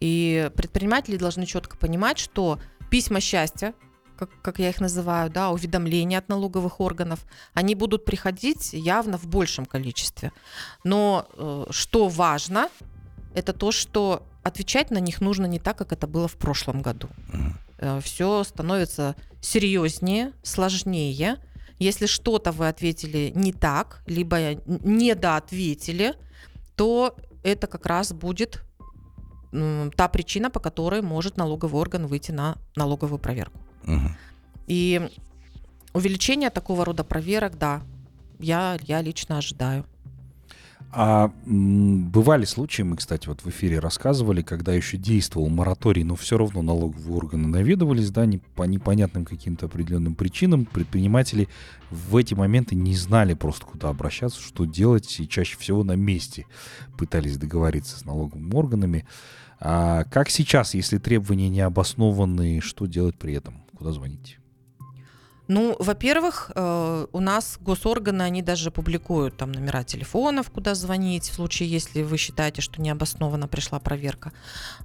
И 0.00 0.50
предприниматели 0.56 1.16
должны 1.16 1.46
четко 1.46 1.76
понимать, 1.76 2.18
что 2.18 2.58
письма 2.90 3.20
счастья, 3.20 3.74
как, 4.16 4.30
как 4.42 4.58
я 4.58 4.68
их 4.68 4.80
называю, 4.80 5.30
да, 5.30 5.50
уведомления 5.50 6.18
от 6.18 6.28
налоговых 6.28 6.80
органов, 6.80 7.24
они 7.52 7.74
будут 7.74 8.04
приходить 8.04 8.72
явно 8.72 9.18
в 9.18 9.26
большем 9.26 9.66
количестве. 9.66 10.32
Но 10.84 11.26
э, 11.32 11.66
что 11.70 12.08
важно, 12.08 12.68
это 13.34 13.52
то, 13.52 13.72
что 13.72 14.22
отвечать 14.42 14.90
на 14.90 14.98
них 14.98 15.20
нужно 15.20 15.46
не 15.46 15.58
так, 15.58 15.78
как 15.78 15.92
это 15.92 16.06
было 16.06 16.28
в 16.28 16.36
прошлом 16.36 16.82
году 16.82 17.08
Мгм. 17.32 18.00
все 18.02 18.44
становится 18.44 19.16
серьезнее, 19.40 20.32
сложнее. 20.42 21.38
Если 21.78 22.06
что-то 22.06 22.52
вы 22.52 22.68
ответили 22.68 23.32
не 23.34 23.52
так, 23.52 24.02
либо 24.06 24.54
недоответили, 24.66 26.14
то 26.76 27.16
это 27.42 27.66
как 27.66 27.86
раз 27.86 28.12
будет 28.12 28.62
м, 29.52 29.90
та 29.92 30.08
причина, 30.08 30.50
по 30.50 30.60
которой 30.60 31.02
может 31.02 31.36
налоговый 31.36 31.80
орган 31.80 32.06
выйти 32.06 32.32
на 32.32 32.56
налоговую 32.76 33.18
проверку. 33.18 33.60
Мгм. 33.84 34.16
И 34.66 35.08
увеличение 35.92 36.50
такого 36.50 36.84
рода 36.84 37.04
проверок, 37.04 37.58
да, 37.58 37.82
я, 38.38 38.78
я 38.82 39.02
лично 39.02 39.38
ожидаю. 39.38 39.84
А 40.96 41.32
бывали 41.44 42.44
случаи, 42.44 42.82
мы, 42.82 42.96
кстати, 42.96 43.26
вот 43.26 43.40
в 43.42 43.48
эфире 43.48 43.80
рассказывали, 43.80 44.42
когда 44.42 44.72
еще 44.72 44.96
действовал 44.96 45.48
мораторий, 45.48 46.04
но 46.04 46.14
все 46.14 46.38
равно 46.38 46.62
налоговые 46.62 47.16
органы 47.16 47.48
наведывались, 47.48 48.10
да, 48.10 48.26
не, 48.26 48.38
по 48.38 48.62
непонятным 48.62 49.24
каким-то 49.24 49.66
определенным 49.66 50.14
причинам. 50.14 50.66
Предприниматели 50.66 51.48
в 51.90 52.16
эти 52.16 52.34
моменты 52.34 52.76
не 52.76 52.94
знали 52.94 53.34
просто, 53.34 53.66
куда 53.66 53.88
обращаться, 53.88 54.40
что 54.40 54.66
делать, 54.66 55.18
и 55.18 55.28
чаще 55.28 55.58
всего 55.58 55.82
на 55.82 55.96
месте 55.96 56.46
пытались 56.96 57.38
договориться 57.38 57.98
с 57.98 58.04
налоговыми 58.04 58.54
органами. 58.54 59.04
А 59.58 60.04
как 60.04 60.30
сейчас, 60.30 60.74
если 60.74 60.98
требования 60.98 61.48
не 61.48 61.62
обоснованы, 61.62 62.60
что 62.60 62.86
делать 62.86 63.18
при 63.18 63.34
этом? 63.34 63.64
Куда 63.76 63.90
звонить? 63.90 64.38
Ну, 65.46 65.76
во-первых, 65.78 66.50
э, 66.54 67.06
у 67.12 67.20
нас 67.20 67.58
госорганы, 67.60 68.22
они 68.22 68.40
даже 68.40 68.70
публикуют 68.70 69.36
там 69.36 69.52
номера 69.52 69.84
телефонов, 69.84 70.50
куда 70.50 70.74
звонить 70.74 71.24
в 71.24 71.34
случае, 71.34 71.68
если 71.68 72.02
вы 72.02 72.16
считаете, 72.16 72.62
что 72.62 72.80
необоснованно 72.80 73.46
пришла 73.46 73.78
проверка. 73.78 74.32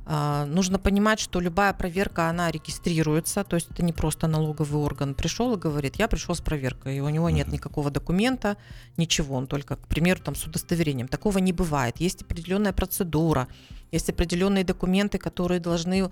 А, 0.06 0.46
Нужно 0.46 0.78
понимать, 0.78 1.20
что 1.22 1.40
любая 1.40 1.72
проверка, 1.74 2.30
она 2.30 2.52
регистрируется, 2.52 3.44
то 3.46 3.56
есть 3.56 3.72
это 3.72 3.84
не 3.86 3.94
просто 3.94 4.28
налоговый 4.28 4.82
орган 4.82 5.14
пришел 5.14 5.54
и 5.54 5.58
говорит, 5.58 5.96
я 5.96 6.08
пришел 6.10 6.36
с 6.36 6.42
проверкой, 6.42 6.98
и 6.98 7.02
у 7.02 7.10
него 7.10 7.30
нет 7.30 7.48
никакого 7.48 7.90
документа, 7.90 8.58
ничего, 8.98 9.36
он 9.36 9.48
только, 9.48 9.78
к 9.78 9.88
примеру, 9.88 10.20
там 10.22 10.36
с 10.36 10.44
удостоверением. 10.44 11.08
Такого 11.08 11.38
не 11.38 11.54
бывает. 11.54 12.02
Есть 12.02 12.24
определенная 12.24 12.74
процедура, 12.74 13.48
есть 13.92 14.10
определенные 14.10 14.66
документы, 14.66 15.18
которые 15.20 15.62
должны 15.62 16.12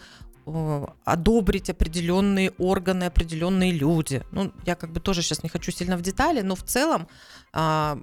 одобрить 1.03 1.69
определенные 1.69 2.51
органы, 2.57 3.05
определенные 3.05 3.71
люди. 3.71 4.23
Ну, 4.31 4.51
я 4.65 4.75
как 4.75 4.91
бы 4.91 4.99
тоже 4.99 5.21
сейчас 5.21 5.43
не 5.43 5.49
хочу 5.49 5.71
сильно 5.71 5.97
в 5.97 6.01
детали, 6.01 6.41
но 6.41 6.55
в 6.55 6.63
целом 6.63 7.07
а, 7.53 7.99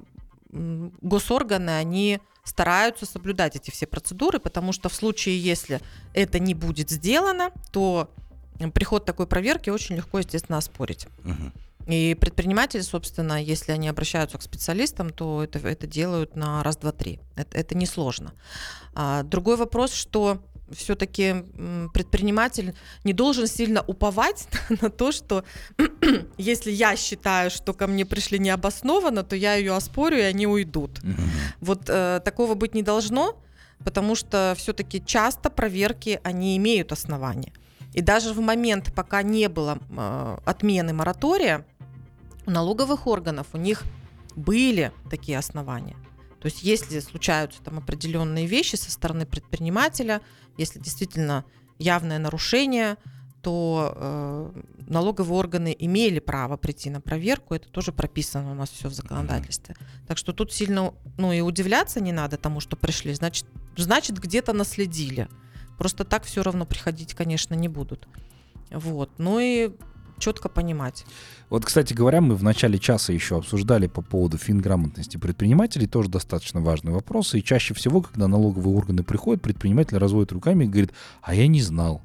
госорганы, 0.50 1.70
они 1.70 2.20
стараются 2.44 3.06
соблюдать 3.06 3.56
эти 3.56 3.70
все 3.70 3.86
процедуры, 3.86 4.38
потому 4.38 4.72
что 4.72 4.88
в 4.88 4.94
случае, 4.94 5.38
если 5.40 5.80
это 6.12 6.38
не 6.38 6.54
будет 6.54 6.90
сделано, 6.90 7.50
то 7.72 8.10
приход 8.74 9.04
такой 9.04 9.26
проверки 9.26 9.70
очень 9.70 9.96
легко, 9.96 10.18
естественно, 10.18 10.58
оспорить. 10.58 11.06
Мгм. 11.22 11.52
И 11.86 12.16
предприниматели, 12.18 12.80
собственно, 12.80 13.42
если 13.42 13.72
они 13.72 13.88
обращаются 13.88 14.38
к 14.38 14.42
специалистам, 14.42 15.10
то 15.10 15.44
это, 15.44 15.58
это 15.58 15.86
делают 15.86 16.34
на 16.34 16.62
раз, 16.62 16.78
два, 16.78 16.92
три. 16.92 17.20
Это, 17.36 17.58
это 17.58 17.76
несложно. 17.76 18.32
А, 18.94 19.22
другой 19.22 19.56
вопрос, 19.56 19.92
что 19.92 20.42
все-таки 20.74 21.44
предприниматель 21.92 22.74
не 23.04 23.12
должен 23.12 23.46
сильно 23.46 23.82
уповать 23.82 24.48
на 24.82 24.90
то, 24.90 25.12
что 25.12 25.44
если 26.38 26.70
я 26.70 26.96
считаю, 26.96 27.50
что 27.50 27.72
ко 27.72 27.86
мне 27.86 28.04
пришли 28.04 28.38
необоснованно, 28.38 29.22
то 29.22 29.36
я 29.36 29.54
ее 29.54 29.74
оспорю, 29.74 30.18
и 30.18 30.22
они 30.22 30.46
уйдут. 30.46 31.00
Вот 31.60 31.84
э, 31.88 32.20
такого 32.24 32.54
быть 32.54 32.74
не 32.74 32.82
должно, 32.82 33.40
потому 33.84 34.14
что 34.14 34.54
все-таки 34.56 35.02
часто 35.04 35.50
проверки, 35.50 36.20
они 36.22 36.56
имеют 36.56 36.92
основания. 36.92 37.52
И 37.92 38.00
даже 38.00 38.32
в 38.32 38.40
момент, 38.40 38.92
пока 38.94 39.22
не 39.22 39.48
было 39.48 39.78
э, 39.90 40.38
отмены 40.44 40.92
моратория, 40.92 41.64
у 42.46 42.50
налоговых 42.50 43.06
органов 43.06 43.46
у 43.52 43.56
них 43.56 43.84
были 44.36 44.92
такие 45.10 45.38
основания. 45.38 45.96
То 46.44 46.48
есть 46.48 46.62
если 46.62 47.00
случаются 47.00 47.62
там 47.62 47.78
определенные 47.78 48.44
вещи 48.44 48.76
со 48.76 48.90
стороны 48.90 49.24
предпринимателя, 49.24 50.20
если 50.58 50.78
действительно 50.78 51.46
явное 51.78 52.18
нарушение, 52.18 52.98
то 53.40 53.94
э, 53.96 54.62
налоговые 54.86 55.38
органы 55.38 55.74
имели 55.78 56.18
право 56.18 56.58
прийти 56.58 56.90
на 56.90 57.00
проверку, 57.00 57.54
это 57.54 57.70
тоже 57.70 57.92
прописано 57.92 58.52
у 58.52 58.54
нас 58.54 58.68
все 58.68 58.90
в 58.90 58.92
законодательстве. 58.92 59.74
Так 60.06 60.18
что 60.18 60.34
тут 60.34 60.52
сильно, 60.52 60.92
ну 61.16 61.32
и 61.32 61.40
удивляться 61.40 62.02
не 62.02 62.12
надо 62.12 62.36
тому, 62.36 62.60
что 62.60 62.76
пришли, 62.76 63.14
значит, 63.14 63.46
значит 63.78 64.18
где-то 64.18 64.52
наследили. 64.52 65.30
Просто 65.78 66.04
так 66.04 66.24
все 66.24 66.42
равно 66.42 66.66
приходить, 66.66 67.14
конечно, 67.14 67.54
не 67.54 67.68
будут. 67.68 68.06
Вот, 68.70 69.12
ну 69.16 69.38
и 69.38 69.72
четко 70.18 70.48
понимать. 70.48 71.04
Вот, 71.50 71.64
кстати 71.64 71.92
говоря, 71.92 72.20
мы 72.20 72.34
в 72.34 72.42
начале 72.42 72.78
часа 72.78 73.12
еще 73.12 73.38
обсуждали 73.38 73.86
по 73.86 74.02
поводу 74.02 74.38
финграмотности 74.38 75.16
предпринимателей, 75.16 75.86
тоже 75.86 76.08
достаточно 76.08 76.60
важный 76.60 76.92
вопрос. 76.92 77.34
И 77.34 77.42
чаще 77.42 77.74
всего, 77.74 78.02
когда 78.02 78.28
налоговые 78.28 78.76
органы 78.76 79.02
приходят, 79.02 79.42
предприниматель 79.42 79.98
разводит 79.98 80.32
руками 80.32 80.64
и 80.64 80.68
говорит, 80.68 80.92
а 81.22 81.34
я 81.34 81.46
не 81.46 81.60
знал, 81.60 82.02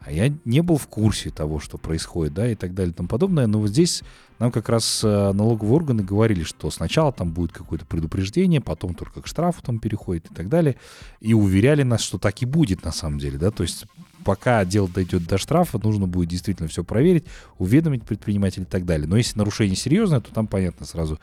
а 0.00 0.10
я 0.10 0.32
не 0.44 0.62
был 0.62 0.78
в 0.78 0.88
курсе 0.88 1.30
того, 1.30 1.60
что 1.60 1.76
происходит, 1.76 2.34
да, 2.34 2.50
и 2.50 2.54
так 2.54 2.74
далее 2.74 2.92
и 2.92 2.94
тому 2.94 3.08
подобное. 3.08 3.46
Но 3.46 3.60
вот 3.60 3.68
здесь 3.68 4.02
нам 4.38 4.50
как 4.50 4.70
раз 4.70 5.02
э, 5.04 5.32
налоговые 5.32 5.74
органы 5.74 6.02
говорили, 6.02 6.42
что 6.42 6.70
сначала 6.70 7.12
там 7.12 7.32
будет 7.32 7.52
какое-то 7.52 7.84
предупреждение, 7.84 8.62
потом 8.62 8.94
только 8.94 9.20
к 9.20 9.26
штрафу 9.26 9.62
там 9.62 9.78
переходит 9.78 10.30
и 10.30 10.34
так 10.34 10.48
далее. 10.48 10.76
И 11.20 11.34
уверяли 11.34 11.82
нас, 11.82 12.00
что 12.00 12.18
так 12.18 12.40
и 12.40 12.46
будет 12.46 12.82
на 12.82 12.92
самом 12.92 13.18
деле, 13.18 13.36
да, 13.36 13.50
то 13.50 13.62
есть 13.62 13.84
пока 14.24 14.64
дело 14.64 14.88
дойдет 14.88 15.26
до 15.26 15.38
штрафа, 15.38 15.78
нужно 15.82 16.06
будет 16.06 16.28
действительно 16.28 16.68
все 16.68 16.84
проверить, 16.84 17.24
уведомить 17.58 18.04
предпринимателя 18.04 18.64
и 18.64 18.66
так 18.66 18.84
далее. 18.84 19.06
Но 19.06 19.16
если 19.16 19.38
нарушение 19.38 19.76
серьезное, 19.76 20.20
то 20.20 20.32
там, 20.32 20.46
понятно, 20.46 20.86
сразу 20.86 21.18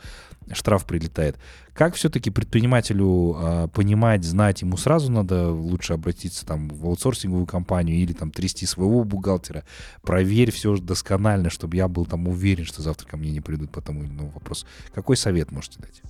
штраф 0.52 0.84
прилетает. 0.84 1.36
Как 1.74 1.94
все-таки 1.94 2.30
предпринимателю 2.30 3.36
э, 3.38 3.68
понимать, 3.72 4.24
знать, 4.24 4.62
ему 4.62 4.76
сразу 4.76 5.12
надо 5.12 5.50
лучше 5.50 5.92
обратиться 5.92 6.44
там 6.44 6.68
в 6.68 6.86
аутсорсинговую 6.86 7.46
компанию 7.46 7.96
или 7.98 8.12
там 8.12 8.30
трясти 8.30 8.66
своего 8.66 9.04
бухгалтера, 9.04 9.64
проверь 10.02 10.50
все 10.50 10.76
досконально, 10.76 11.50
чтобы 11.50 11.76
я 11.76 11.88
был 11.88 12.06
там 12.06 12.26
уверен, 12.26 12.64
что 12.64 12.82
завтра 12.82 13.06
ко 13.06 13.16
мне 13.16 13.30
не 13.30 13.40
придут 13.40 13.70
по 13.70 13.80
тому 13.80 14.02
или 14.02 14.10
иному 14.10 14.30
вопросу. 14.30 14.66
Какой 14.94 15.16
совет 15.16 15.52
можете 15.52 15.80
дать? 15.80 16.02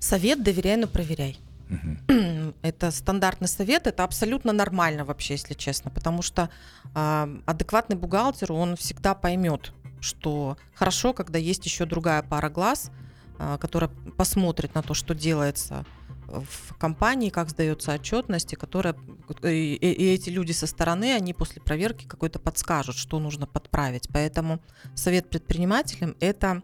Совет 0.00 0.42
доверяй, 0.42 0.76
но 0.76 0.86
проверяй. 0.86 1.38
Это 2.62 2.90
стандартный 2.90 3.48
совет, 3.48 3.86
это 3.86 4.04
абсолютно 4.04 4.52
нормально 4.52 5.04
вообще, 5.04 5.34
если 5.34 5.54
честно, 5.54 5.90
потому 5.90 6.22
что 6.22 6.48
а, 6.94 7.28
адекватный 7.46 7.96
бухгалтер, 7.96 8.52
он 8.52 8.76
всегда 8.76 9.14
поймет, 9.14 9.72
что 10.00 10.56
хорошо, 10.74 11.12
когда 11.12 11.38
есть 11.38 11.64
еще 11.66 11.84
другая 11.84 12.22
пара 12.22 12.48
глаз, 12.48 12.90
а, 13.38 13.58
которая 13.58 13.90
посмотрит 14.16 14.74
на 14.74 14.82
то, 14.82 14.94
что 14.94 15.14
делается 15.14 15.84
в 16.26 16.74
компании, 16.78 17.30
как 17.30 17.48
сдается 17.48 17.94
отчетность, 17.94 18.52
и, 18.52 18.56
которая, 18.56 18.94
и- 19.42 19.74
и 19.74 20.14
эти 20.14 20.28
люди 20.28 20.52
со 20.52 20.66
стороны, 20.66 21.14
они 21.14 21.32
после 21.32 21.62
проверки 21.62 22.06
какой-то 22.06 22.38
подскажут, 22.38 22.96
что 22.96 23.18
нужно 23.18 23.46
подправить. 23.46 24.08
Поэтому 24.12 24.60
совет 24.94 25.30
предпринимателям– 25.30 26.16
это, 26.20 26.62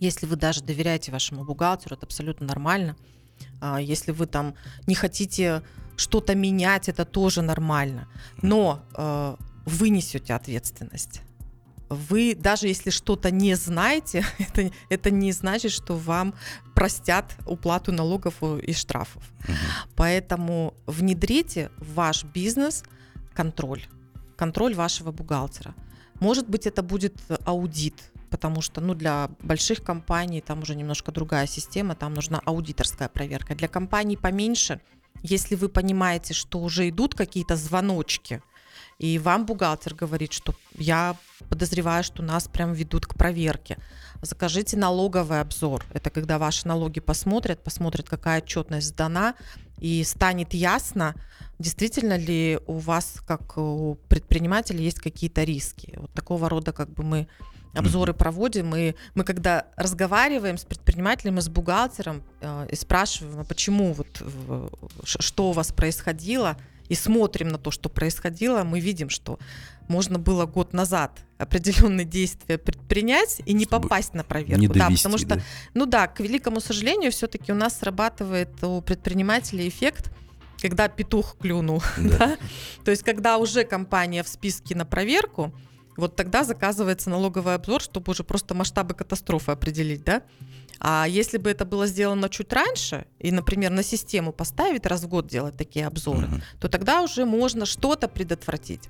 если 0.00 0.26
вы 0.26 0.36
даже 0.36 0.62
доверяете 0.62 1.12
вашему 1.12 1.44
бухгалтеру, 1.44 1.96
это 1.96 2.04
абсолютно 2.04 2.46
нормально. 2.46 2.96
А, 3.64 3.80
Если 3.80 4.12
вы 4.12 4.26
там 4.26 4.54
не 4.86 4.94
хотите 4.94 5.62
что-то 5.96 6.34
менять, 6.34 6.90
это 6.90 7.04
тоже 7.04 7.40
нормально. 7.40 8.06
Но 8.42 8.84
э, 8.94 9.36
вы 9.64 9.88
несете 9.88 10.34
ответственность. 10.34 11.22
Вы, 11.88 12.34
даже 12.34 12.68
если 12.68 12.90
что-то 12.90 13.30
не 13.30 13.54
знаете, 13.54 14.22
это, 14.38 14.70
это 14.90 15.10
не 15.10 15.32
значит, 15.32 15.72
что 15.72 15.96
вам 15.96 16.34
простят 16.74 17.36
уплату 17.46 17.90
налогов 17.90 18.42
и 18.42 18.74
штрафов. 18.74 19.22
Поэтому 19.96 20.74
внедрите 20.86 21.70
в 21.78 21.94
ваш 21.94 22.24
бизнес 22.24 22.84
контроль. 23.32 23.82
Контроль 24.36 24.74
вашего 24.74 25.10
бухгалтера. 25.10 25.74
Может 26.20 26.50
быть, 26.50 26.66
это 26.66 26.82
будет 26.82 27.14
аудит, 27.46 28.12
потому 28.34 28.62
что 28.62 28.80
ну, 28.80 28.94
для 28.94 29.30
больших 29.42 29.84
компаний 29.84 30.40
там 30.40 30.62
уже 30.62 30.74
немножко 30.74 31.12
другая 31.12 31.46
система, 31.46 31.94
там 31.94 32.14
нужна 32.14 32.40
аудиторская 32.44 33.08
проверка. 33.08 33.54
Для 33.54 33.68
компаний 33.68 34.16
поменьше, 34.16 34.80
если 35.22 35.54
вы 35.54 35.68
понимаете, 35.68 36.34
что 36.34 36.58
уже 36.58 36.88
идут 36.88 37.14
какие-то 37.14 37.54
звоночки, 37.54 38.42
и 38.98 39.20
вам 39.20 39.46
бухгалтер 39.46 39.94
говорит, 39.94 40.32
что 40.32 40.52
я 40.76 41.14
подозреваю, 41.48 42.02
что 42.02 42.24
нас 42.24 42.48
прям 42.48 42.72
ведут 42.72 43.06
к 43.06 43.14
проверке. 43.14 43.78
Закажите 44.20 44.76
налоговый 44.76 45.40
обзор. 45.40 45.84
Это 45.92 46.10
когда 46.10 46.38
ваши 46.38 46.66
налоги 46.66 46.98
посмотрят, 46.98 47.62
посмотрят, 47.62 48.08
какая 48.08 48.40
отчетность 48.40 48.88
сдана, 48.88 49.36
и 49.78 50.02
станет 50.02 50.54
ясно, 50.54 51.14
действительно 51.60 52.16
ли 52.16 52.58
у 52.66 52.78
вас, 52.78 53.22
как 53.24 53.58
у 53.58 53.96
предпринимателя, 54.08 54.80
есть 54.80 54.98
какие-то 54.98 55.44
риски. 55.44 55.94
Вот 55.96 56.12
такого 56.12 56.48
рода 56.48 56.72
как 56.72 56.90
бы 56.90 57.04
мы 57.04 57.28
обзоры 57.74 58.14
проводим, 58.14 58.74
и 58.74 58.94
мы 59.14 59.24
когда 59.24 59.66
разговариваем 59.76 60.58
с 60.58 60.64
предпринимателем 60.64 61.38
и 61.38 61.40
с 61.40 61.48
бухгалтером 61.48 62.22
э, 62.40 62.68
и 62.70 62.76
спрашиваем, 62.76 63.40
а 63.40 63.44
почему 63.44 63.92
вот 63.92 64.20
в- 64.20 64.70
ш- 65.04 65.20
что 65.20 65.50
у 65.50 65.52
вас 65.52 65.72
происходило, 65.72 66.56
и 66.88 66.94
смотрим 66.94 67.48
на 67.48 67.58
то, 67.58 67.70
что 67.70 67.88
происходило, 67.88 68.62
мы 68.62 68.80
видим, 68.80 69.08
что 69.08 69.38
можно 69.88 70.18
было 70.18 70.46
год 70.46 70.72
назад 70.72 71.18
определенные 71.38 72.04
действия 72.04 72.58
предпринять 72.58 73.40
и 73.44 73.54
не 73.54 73.64
Чтобы 73.64 73.88
попасть 73.88 74.14
на 74.14 74.24
проверку. 74.24 74.60
Не 74.60 74.68
да, 74.68 74.86
довести, 74.86 75.02
потому 75.02 75.18
что 75.18 75.36
да. 75.36 75.42
ну 75.74 75.86
да, 75.86 76.06
к 76.06 76.20
великому 76.20 76.60
сожалению, 76.60 77.10
все-таки 77.10 77.52
у 77.52 77.54
нас 77.54 77.78
срабатывает 77.78 78.62
у 78.62 78.80
предпринимателей 78.82 79.68
эффект, 79.68 80.10
когда 80.60 80.88
петух 80.88 81.36
клюнул. 81.38 81.82
Да. 81.96 82.18
да? 82.18 82.38
То 82.84 82.90
есть, 82.90 83.02
когда 83.02 83.38
уже 83.38 83.64
компания 83.64 84.22
в 84.22 84.28
списке 84.28 84.74
на 84.74 84.84
проверку, 84.84 85.52
вот 85.96 86.16
тогда 86.16 86.44
заказывается 86.44 87.10
налоговый 87.10 87.54
обзор, 87.54 87.80
чтобы 87.80 88.10
уже 88.10 88.24
просто 88.24 88.54
масштабы 88.54 88.94
катастрофы 88.94 89.52
определить, 89.52 90.04
да? 90.04 90.22
А 90.80 91.06
если 91.08 91.38
бы 91.38 91.50
это 91.50 91.64
было 91.64 91.86
сделано 91.86 92.28
чуть 92.28 92.52
раньше, 92.52 93.06
и, 93.20 93.30
например, 93.30 93.70
на 93.70 93.82
систему 93.82 94.32
поставить, 94.32 94.86
раз 94.86 95.04
в 95.04 95.08
год 95.08 95.26
делать 95.28 95.56
такие 95.56 95.86
обзоры, 95.86 96.26
Мгм. 96.26 96.42
то 96.60 96.68
тогда 96.68 97.00
уже 97.02 97.24
можно 97.24 97.64
что-то 97.64 98.08
предотвратить. 98.08 98.88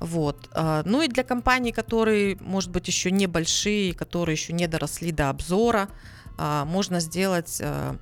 Вот. 0.00 0.48
А, 0.52 0.82
Ну 0.84 1.02
и 1.02 1.08
для 1.08 1.22
компаний, 1.22 1.72
которые, 1.72 2.36
может 2.40 2.70
быть, 2.70 2.88
еще 2.88 3.10
небольшие, 3.10 3.94
которые 3.94 4.34
еще 4.34 4.52
не 4.52 4.66
доросли 4.66 5.12
до 5.12 5.30
обзора, 5.30 5.88
а, 6.38 6.64
можно 6.64 7.00
сделать 7.00 7.60
а, 7.62 7.96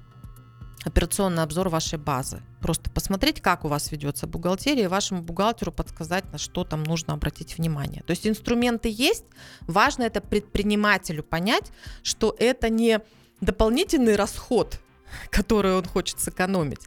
операционный 0.85 1.43
обзор 1.43 1.69
вашей 1.69 1.99
базы. 1.99 2.43
Просто 2.61 2.91
посмотреть, 2.91 3.41
как 3.41 3.65
у 3.65 3.69
вас 3.69 3.93
ведется 3.93 4.27
бухгалтерия, 4.27 4.85
и 4.85 4.89
вашему 4.89 5.23
бухгалтеру 5.23 5.73
подсказать, 5.73 6.31
на 6.33 6.39
что 6.39 6.65
там 6.65 6.83
нужно 6.85 7.15
обратить 7.15 7.59
внимание. 7.59 8.03
То 8.07 8.13
есть 8.13 8.27
инструменты 8.27 8.89
есть, 8.91 9.25
важно 9.63 10.05
это 10.05 10.21
предпринимателю 10.21 11.23
понять, 11.23 11.71
что 12.03 12.35
это 12.39 12.71
не 12.71 13.01
дополнительный 13.41 14.17
расход, 14.17 14.81
который 15.31 15.75
он 15.75 15.85
хочет 15.85 16.21
сэкономить, 16.21 16.83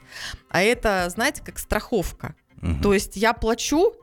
а 0.50 0.62
это, 0.62 1.08
знаете, 1.10 1.44
как 1.44 1.60
страховка. 1.60 2.36
Мгм. 2.62 2.82
То 2.82 2.94
есть 2.94 3.16
я 3.16 3.34
плачу 3.34 3.94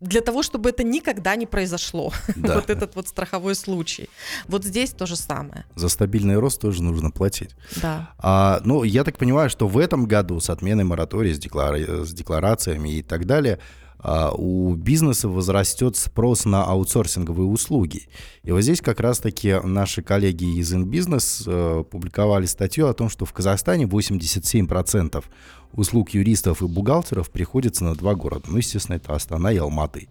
для 0.00 0.20
того, 0.20 0.42
чтобы 0.42 0.70
это 0.70 0.84
никогда 0.84 1.36
не 1.36 1.46
произошло. 1.46 2.12
Да. 2.36 2.54
Вот 2.54 2.70
этот 2.70 2.94
вот 2.94 3.08
страховой 3.08 3.54
случай. 3.54 4.08
Вот 4.46 4.64
здесь 4.64 4.90
то 4.90 5.06
же 5.06 5.16
самое. 5.16 5.64
За 5.74 5.88
стабильный 5.88 6.38
рост 6.38 6.60
тоже 6.60 6.82
нужно 6.82 7.10
платить. 7.10 7.50
Да. 7.82 8.10
А, 8.18 8.60
ну, 8.64 8.84
я 8.84 9.02
так 9.02 9.18
понимаю, 9.18 9.50
что 9.50 9.66
в 9.66 9.76
этом 9.76 10.06
году 10.06 10.38
с 10.40 10.48
отменой 10.50 10.84
моратория, 10.84 11.34
с, 11.34 11.38
деклара- 11.38 12.04
с 12.04 12.12
декларациями 12.12 12.98
и 12.98 13.02
так 13.02 13.26
далее, 13.26 13.58
а, 14.00 14.30
у 14.30 14.74
бизнеса 14.74 15.28
возрастет 15.28 15.96
спрос 15.96 16.44
на 16.44 16.64
аутсорсинговые 16.64 17.46
услуги. 17.46 18.08
И 18.44 18.52
вот 18.52 18.60
здесь 18.62 18.80
как 18.80 19.00
раз-таки 19.00 19.60
наши 19.64 20.02
коллеги 20.02 20.58
из 20.58 20.72
InBusiness 20.72 21.42
э, 21.46 21.84
публиковали 21.84 22.46
статью 22.46 22.86
о 22.86 22.94
том, 22.94 23.10
что 23.10 23.24
в 23.24 23.32
Казахстане 23.32 23.86
87% 23.86 25.24
услуг 25.72 26.10
юристов 26.10 26.62
и 26.62 26.66
бухгалтеров 26.66 27.30
приходится 27.30 27.84
на 27.84 27.94
два 27.94 28.14
города. 28.14 28.44
Ну, 28.48 28.58
естественно, 28.58 28.96
это 28.96 29.14
Астана 29.14 29.52
и 29.52 29.56
Алматы. 29.56 30.08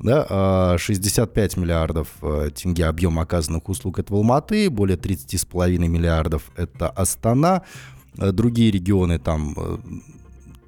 Да, 0.00 0.26
а, 0.28 0.78
65 0.78 1.56
миллиардов 1.56 2.08
э, 2.22 2.50
тенге 2.54 2.86
объем 2.86 3.18
оказанных 3.18 3.68
услуг 3.68 3.98
это 3.98 4.12
в 4.12 4.16
Алматы, 4.16 4.70
более 4.70 4.96
30,5 4.96 5.76
миллиардов 5.88 6.52
это 6.56 6.88
Астана, 6.88 7.64
Э, 8.18 8.32
другие 8.32 8.70
регионы 8.70 9.18
там 9.18 9.54
э, 9.56 9.78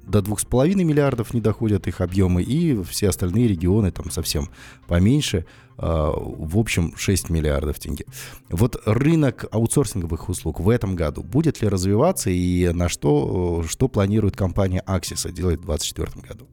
до 0.07 0.19
2,5 0.19 0.75
миллиардов 0.83 1.33
не 1.33 1.41
доходят 1.41 1.87
их 1.87 2.01
объемы, 2.01 2.41
и 2.41 2.81
все 2.83 3.09
остальные 3.09 3.47
регионы 3.47 3.91
там 3.91 4.09
совсем 4.09 4.49
поменьше, 4.87 5.45
в 5.81 6.59
общем 6.59 6.95
6 6.95 7.29
миллиардов 7.29 7.79
тенге. 7.79 8.05
Вот 8.49 8.81
рынок 8.85 9.45
аутсорсинговых 9.51 10.29
услуг 10.29 10.59
в 10.59 10.69
этом 10.69 10.95
году 10.95 11.23
будет 11.23 11.61
ли 11.61 11.67
развиваться 11.67 12.29
и 12.29 12.69
на 12.71 12.87
что, 12.87 13.63
э, 13.63 13.67
что 13.67 13.87
планирует 13.87 14.35
компания 14.35 14.83
Axis 14.85 15.31
делать 15.31 15.59
в 15.59 15.65
2024 15.65 16.21
году? 16.27 16.47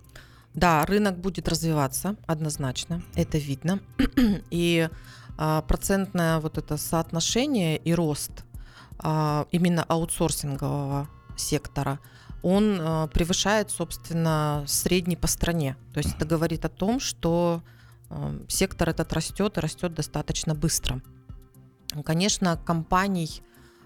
Да, 0.54 0.84
рынок 0.86 1.18
будет 1.18 1.48
развиваться 1.48 2.16
однозначно, 2.26 3.02
это 3.14 3.38
видно. 3.38 3.80
И 4.50 4.88
а, 5.36 5.62
процентное 5.62 6.40
вот 6.40 6.58
это 6.58 6.76
соотношение 6.76 7.76
и 7.76 7.94
рост 7.94 8.44
а, 8.98 9.46
именно 9.52 9.84
аутсорсингового 9.84 11.06
сектора, 11.36 12.00
он 12.42 12.78
а, 12.80 13.06
превышает, 13.06 13.70
собственно, 13.70 14.64
средний 14.66 15.14
по 15.14 15.28
стране. 15.28 15.76
То 15.94 15.98
есть 15.98 16.16
это 16.16 16.24
говорит 16.24 16.64
о 16.64 16.68
том, 16.68 16.98
что 16.98 17.62
сектор 18.48 18.88
этот 18.88 19.12
растет 19.12 19.58
и 19.58 19.60
растет 19.60 19.94
достаточно 19.94 20.54
быстро. 20.54 21.00
Конечно, 22.04 22.56
компаний 22.56 23.42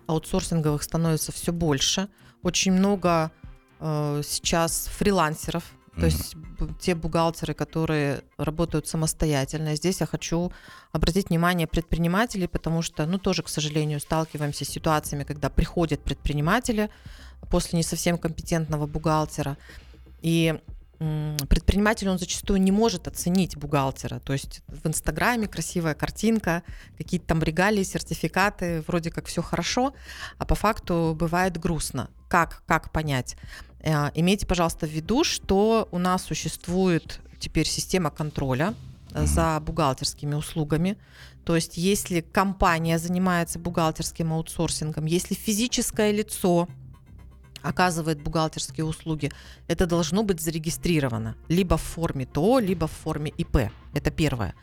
аутсорсинговых 0.07 0.83
становится 0.83 1.33
все 1.33 1.53
больше. 1.53 2.09
Очень 2.43 2.73
много 2.73 3.31
э, 3.81 4.23
сейчас 4.25 4.87
фрилансеров, 4.89 5.65
то 5.95 6.01
Мгм. 6.01 6.05
есть 6.07 6.37
те 6.81 6.95
бухгалтеры, 6.95 7.55
которые 7.55 8.23
работают 8.39 8.89
самостоятельно. 8.89 9.77
Здесь 9.77 10.01
я 10.01 10.07
хочу 10.07 10.53
обратить 10.91 11.29
внимание 11.29 11.67
предпринимателей, 11.67 12.47
потому 12.49 12.83
что, 12.83 13.07
ну, 13.07 13.19
тоже, 13.19 13.43
к 13.43 13.49
сожалению, 13.49 14.01
сталкиваемся 14.01 14.65
с 14.65 14.69
ситуациями, 14.69 15.25
когда 15.25 15.51
приходят 15.51 16.03
предприниматели 16.03 16.91
после 17.51 17.77
не 17.77 17.83
совсем 17.83 18.19
компетентного 18.19 18.87
бухгалтера, 18.87 19.59
и 20.23 20.61
предприниматель, 21.49 22.09
он 22.09 22.19
зачастую 22.19 22.61
не 22.61 22.73
может 22.73 23.09
оценить 23.09 23.57
бухгалтера. 23.57 24.19
То 24.21 24.33
есть 24.33 24.63
в 24.69 24.87
Инстаграме 24.87 25.49
красивая 25.49 25.95
картинка, 25.95 26.63
какие-то 26.99 27.27
там 27.27 27.43
регалии, 27.43 27.83
сертификаты, 27.83 28.83
вроде 28.87 29.11
как 29.11 29.27
все 29.27 29.43
хорошо, 29.43 29.95
а 30.39 30.45
по 30.45 30.55
факту 30.55 31.17
бывает 31.19 31.59
грустно. 31.59 32.11
Как, 32.29 32.63
как 32.67 32.93
понять? 32.93 33.37
Э, 33.81 34.11
Имейте, 34.15 34.47
пожалуйста, 34.47 34.87
в 34.87 34.91
виду, 34.91 35.25
что 35.25 35.89
у 35.91 35.99
нас 35.99 36.23
существует 36.23 37.21
теперь 37.39 37.67
система 37.67 38.11
контроля 38.11 38.75
э, 39.13 39.27
за 39.27 39.61
бухгалтерскими 39.61 40.35
услугами. 40.35 40.97
То 41.45 41.57
есть 41.57 41.77
если 41.77 42.21
компания 42.21 42.99
занимается 42.99 43.59
бухгалтерским 43.59 44.33
аутсорсингом, 44.33 45.07
если 45.07 45.35
физическое 45.35 46.13
лицо 46.13 46.69
оказывает 47.63 48.23
бухгалтерские 48.23 48.85
услуги, 48.85 49.31
это 49.69 49.87
должно 49.87 50.23
быть 50.23 50.41
зарегистрировано 50.41 51.37
либо 51.49 51.77
в 51.77 51.83
форме 51.83 52.27
ТО, 52.27 52.59
либо 52.59 52.87
в 52.87 52.93
форме 52.93 53.33
ИП. 53.39 53.71
Это 53.95 54.11
первое. 54.11 54.55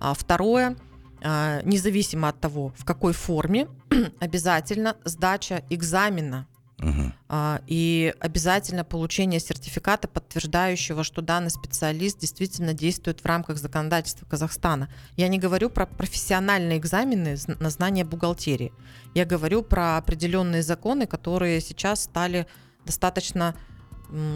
А 0.00 0.14
второе, 0.14 0.76
а, 1.22 1.62
независимо 1.64 2.28
от 2.28 2.40
того, 2.40 2.72
в 2.76 2.84
какой 2.84 3.12
форме, 3.12 3.68
обязательно 4.20 4.96
сдача 5.04 5.64
экзамена 5.70 6.46
Мгм. 6.80 7.12
а, 7.28 7.60
и 7.66 8.14
обязательно 8.20 8.84
получение 8.84 9.40
сертификата, 9.40 10.06
подтверждающего, 10.06 11.02
что 11.02 11.22
данный 11.22 11.50
специалист 11.50 12.20
действительно 12.20 12.72
действует 12.72 13.20
в 13.20 13.26
рамках 13.26 13.58
законодательства 13.58 14.26
Казахстана. 14.26 14.88
Я 15.16 15.26
не 15.26 15.40
говорю 15.40 15.70
про 15.70 15.86
профессиональные 15.86 16.78
экзамены 16.78 17.36
на 17.58 17.70
знание 17.70 18.04
бухгалтерии. 18.04 18.72
Я 19.14 19.24
говорю 19.24 19.62
про 19.62 19.96
определенные 19.96 20.62
законы, 20.62 21.08
которые 21.08 21.60
сейчас 21.60 22.04
стали 22.04 22.46
достаточно 22.86 23.56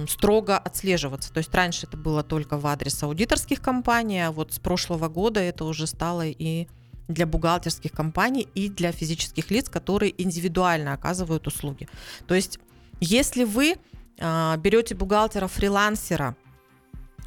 строго 0.08 0.58
отслеживаться. 0.58 1.32
То 1.32 1.38
есть 1.38 1.54
раньше 1.54 1.86
это 1.86 1.96
было 1.96 2.22
только 2.22 2.58
в 2.58 2.66
адрес 2.66 3.02
аудиторских 3.02 3.60
компаний, 3.60 4.20
а 4.20 4.32
вот 4.32 4.52
с 4.52 4.58
прошлого 4.58 5.08
года 5.08 5.40
это 5.40 5.64
уже 5.64 5.86
стало 5.86 6.26
и 6.26 6.68
для 7.08 7.26
бухгалтерских 7.26 7.92
компаний, 7.92 8.48
и 8.54 8.68
для 8.68 8.92
физических 8.92 9.50
лиц, 9.50 9.68
которые 9.68 10.20
индивидуально 10.22 10.92
оказывают 10.92 11.46
услуги. 11.46 11.88
То 12.26 12.34
есть, 12.34 12.58
если 13.00 13.44
вы 13.44 13.76
а, 14.18 14.56
берете 14.56 14.94
бухгалтера-фрилансера, 14.94 16.36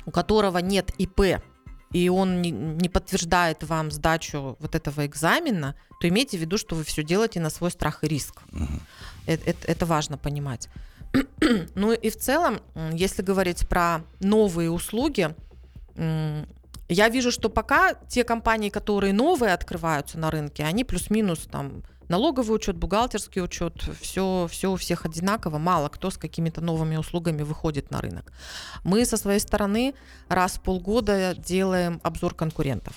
у 0.05 0.11
которого 0.11 0.59
нет 0.59 0.91
ИП, 0.97 1.41
и 1.91 2.09
он 2.09 2.41
не, 2.41 2.89
подтверждает 2.89 3.63
вам 3.63 3.91
сдачу 3.91 4.57
вот 4.59 4.75
этого 4.75 5.05
экзамена, 5.05 5.75
то 5.99 6.07
имейте 6.09 6.37
в 6.37 6.41
виду, 6.41 6.57
что 6.57 6.75
вы 6.75 6.83
все 6.83 7.03
делаете 7.03 7.39
на 7.39 7.49
свой 7.49 7.71
страх 7.71 8.03
и 8.03 8.07
риск. 8.07 8.41
Это, 9.25 9.49
это- 9.49 9.67
это 9.67 9.85
важно 9.85 10.17
понимать. 10.17 10.69
ну 11.75 11.93
и 11.93 12.09
в 12.09 12.17
целом, 12.17 12.59
если 12.91 13.21
говорить 13.21 13.67
про 13.69 14.01
новые 14.19 14.69
услуги, 14.69 15.33
я 16.87 17.09
вижу, 17.09 17.31
что 17.31 17.49
пока 17.49 17.93
те 17.93 18.23
компании, 18.23 18.69
которые 18.69 19.13
новые 19.13 19.53
открываются 19.53 20.17
на 20.19 20.29
рынке, 20.31 20.63
они 20.63 20.83
плюс-минус 20.83 21.47
там 21.51 21.83
налоговый 22.07 22.55
учет, 22.55 22.75
бухгалтерский 22.75 23.41
учет, 23.41 23.73
все, 23.99 24.47
все 24.49 24.71
у 24.71 24.75
всех 24.75 25.05
одинаково, 25.05 25.57
мало 25.57 25.89
кто 25.89 26.09
с 26.09 26.17
какими-то 26.17 26.61
новыми 26.61 26.97
услугами 26.97 27.41
выходит 27.41 27.91
на 27.91 28.01
рынок. 28.01 28.31
Мы 28.83 29.05
со 29.05 29.17
своей 29.17 29.39
стороны 29.39 29.95
раз 30.29 30.53
в 30.53 30.61
полгода 30.61 31.33
делаем 31.35 31.99
обзор 32.03 32.35
конкурентов. 32.35 32.93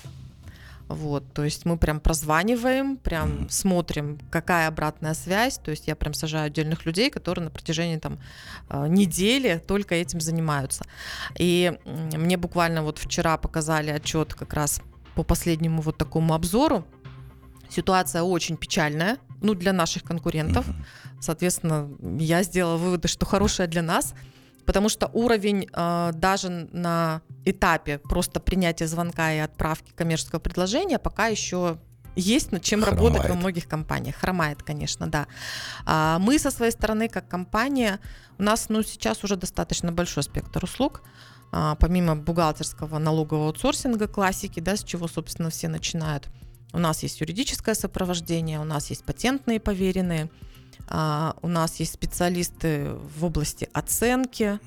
Вот, 0.89 1.23
то 1.33 1.43
есть 1.43 1.65
мы 1.65 1.77
прям 1.77 1.99
прозваниваем, 1.99 2.97
прям 2.97 3.47
смотрим, 3.47 4.17
какая 4.31 4.67
обратная 4.67 5.13
связь. 5.13 5.59
То 5.59 5.69
есть 5.69 5.87
я 5.87 5.95
прям 5.95 6.15
сажаю 6.15 6.47
отдельных 6.47 6.85
людей, 6.87 7.11
которые 7.11 7.45
на 7.45 7.51
протяжении 7.51 7.97
там 7.97 8.19
э, 8.69 8.87
недели 8.87 9.61
только 9.65 9.93
этим 9.93 10.19
занимаются. 10.19 10.85
И 11.37 11.77
мне 11.85 12.37
буквально 12.37 12.81
вот 12.81 12.97
вчера 12.97 13.37
показали 13.37 13.91
отчет 13.91 14.33
как 14.33 14.53
раз 14.53 14.81
по 15.13 15.23
последнему 15.23 15.83
вот 15.83 15.95
такому 15.95 16.33
обзору. 16.33 16.85
Ситуация 17.69 18.23
очень 18.23 18.57
печальная, 18.57 19.17
ну, 19.41 19.53
для 19.53 19.73
наших 19.73 20.03
конкурентов. 20.03 20.65
Соответственно, 21.19 21.87
я 22.19 22.41
сделала 22.41 22.77
выводы, 22.77 23.07
что 23.07 23.27
хорошая 23.27 23.67
для 23.67 23.83
нас, 23.83 24.15
потому 24.69 24.87
что 24.87 25.09
уровень 25.13 25.67
э, 25.73 26.11
даже 26.13 26.49
на 26.49 27.23
этапе 27.43 27.97
просто 27.97 28.39
принятия 28.39 28.85
звонка 28.85 29.33
и 29.33 29.39
отправки 29.39 29.91
коммерческого 29.95 30.39
предложения 30.39 30.99
пока 30.99 31.25
еще 31.25 31.79
есть 32.15 32.51
над 32.51 32.61
чем 32.61 32.83
работать 32.83 33.17
во 33.17 33.23
Хромает. 33.23 33.41
многих 33.41 33.67
компаниях. 33.67 34.17
Хромает, 34.17 34.61
конечно, 34.61 35.07
да. 35.07 35.25
А 35.87 36.19
мы 36.19 36.37
со 36.37 36.51
своей 36.51 36.71
стороны, 36.71 37.09
как 37.09 37.27
компания, 37.27 37.99
у 38.37 38.43
нас 38.43 38.69
ну, 38.69 38.83
сейчас 38.83 39.23
уже 39.23 39.37
достаточно 39.37 39.91
большой 39.91 40.21
спектр 40.21 40.63
услуг. 40.63 41.01
А, 41.51 41.73
помимо 41.73 42.15
бухгалтерского 42.15 42.99
налогового 42.99 43.47
аутсорсинга 43.47 44.07
классики, 44.07 44.59
да, 44.59 44.75
с 44.75 44.83
чего, 44.83 45.07
собственно, 45.07 45.49
все 45.49 45.67
начинают. 45.67 46.29
У 46.73 46.77
нас 46.77 47.01
есть 47.01 47.21
юридическое 47.21 47.73
сопровождение, 47.73 48.59
у 48.59 48.65
нас 48.65 48.91
есть 48.91 49.03
патентные 49.03 49.59
поверенные, 49.59 50.29
а, 50.91 51.35
у 51.43 51.47
нас 51.47 51.79
есть 51.79 51.93
специалисты 51.93 52.93
в 53.15 53.23
области 53.23 53.69
оценки, 53.73 54.59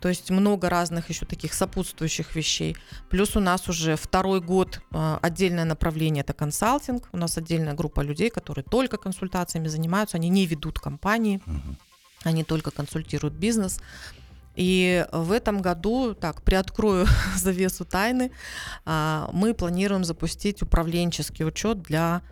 то 0.00 0.08
есть 0.08 0.30
много 0.30 0.70
разных 0.70 1.10
еще 1.10 1.26
таких 1.26 1.52
сопутствующих 1.52 2.34
вещей. 2.34 2.76
Плюс 3.10 3.36
у 3.36 3.40
нас 3.40 3.68
уже 3.68 3.96
второй 3.96 4.40
год 4.40 4.80
а, 4.90 5.18
отдельное 5.20 5.64
направление 5.64 6.22
это 6.22 6.32
консалтинг. 6.32 7.08
У 7.12 7.18
нас 7.18 7.36
отдельная 7.36 7.74
группа 7.74 8.00
людей, 8.00 8.30
которые 8.30 8.64
только 8.64 8.96
консультациями 8.96 9.68
занимаются, 9.68 10.16
они 10.16 10.30
не 10.30 10.46
ведут 10.46 10.78
компании, 10.80 11.42
они 12.24 12.42
только 12.42 12.70
консультируют 12.70 13.34
бизнес. 13.34 13.78
И 14.54 15.06
в 15.12 15.32
этом 15.32 15.60
году, 15.60 16.14
так, 16.14 16.40
приоткрою 16.40 17.06
завесу 17.36 17.84
тайны, 17.84 18.32
а, 18.86 19.28
мы 19.34 19.52
планируем 19.52 20.04
запустить 20.04 20.62
управленческий 20.62 21.44
учет 21.44 21.82
для 21.82 22.22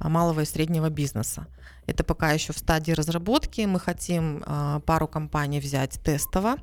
малого 0.00 0.40
и 0.40 0.46
среднего 0.46 0.88
бизнеса. 0.88 1.46
Это 1.86 2.04
пока 2.04 2.32
еще 2.32 2.52
в 2.52 2.58
стадии 2.58 2.92
разработки. 2.92 3.60
Мы 3.62 3.78
хотим 3.78 4.42
а, 4.46 4.80
пару 4.80 5.06
компаний 5.06 5.60
взять 5.60 6.00
тестово, 6.02 6.56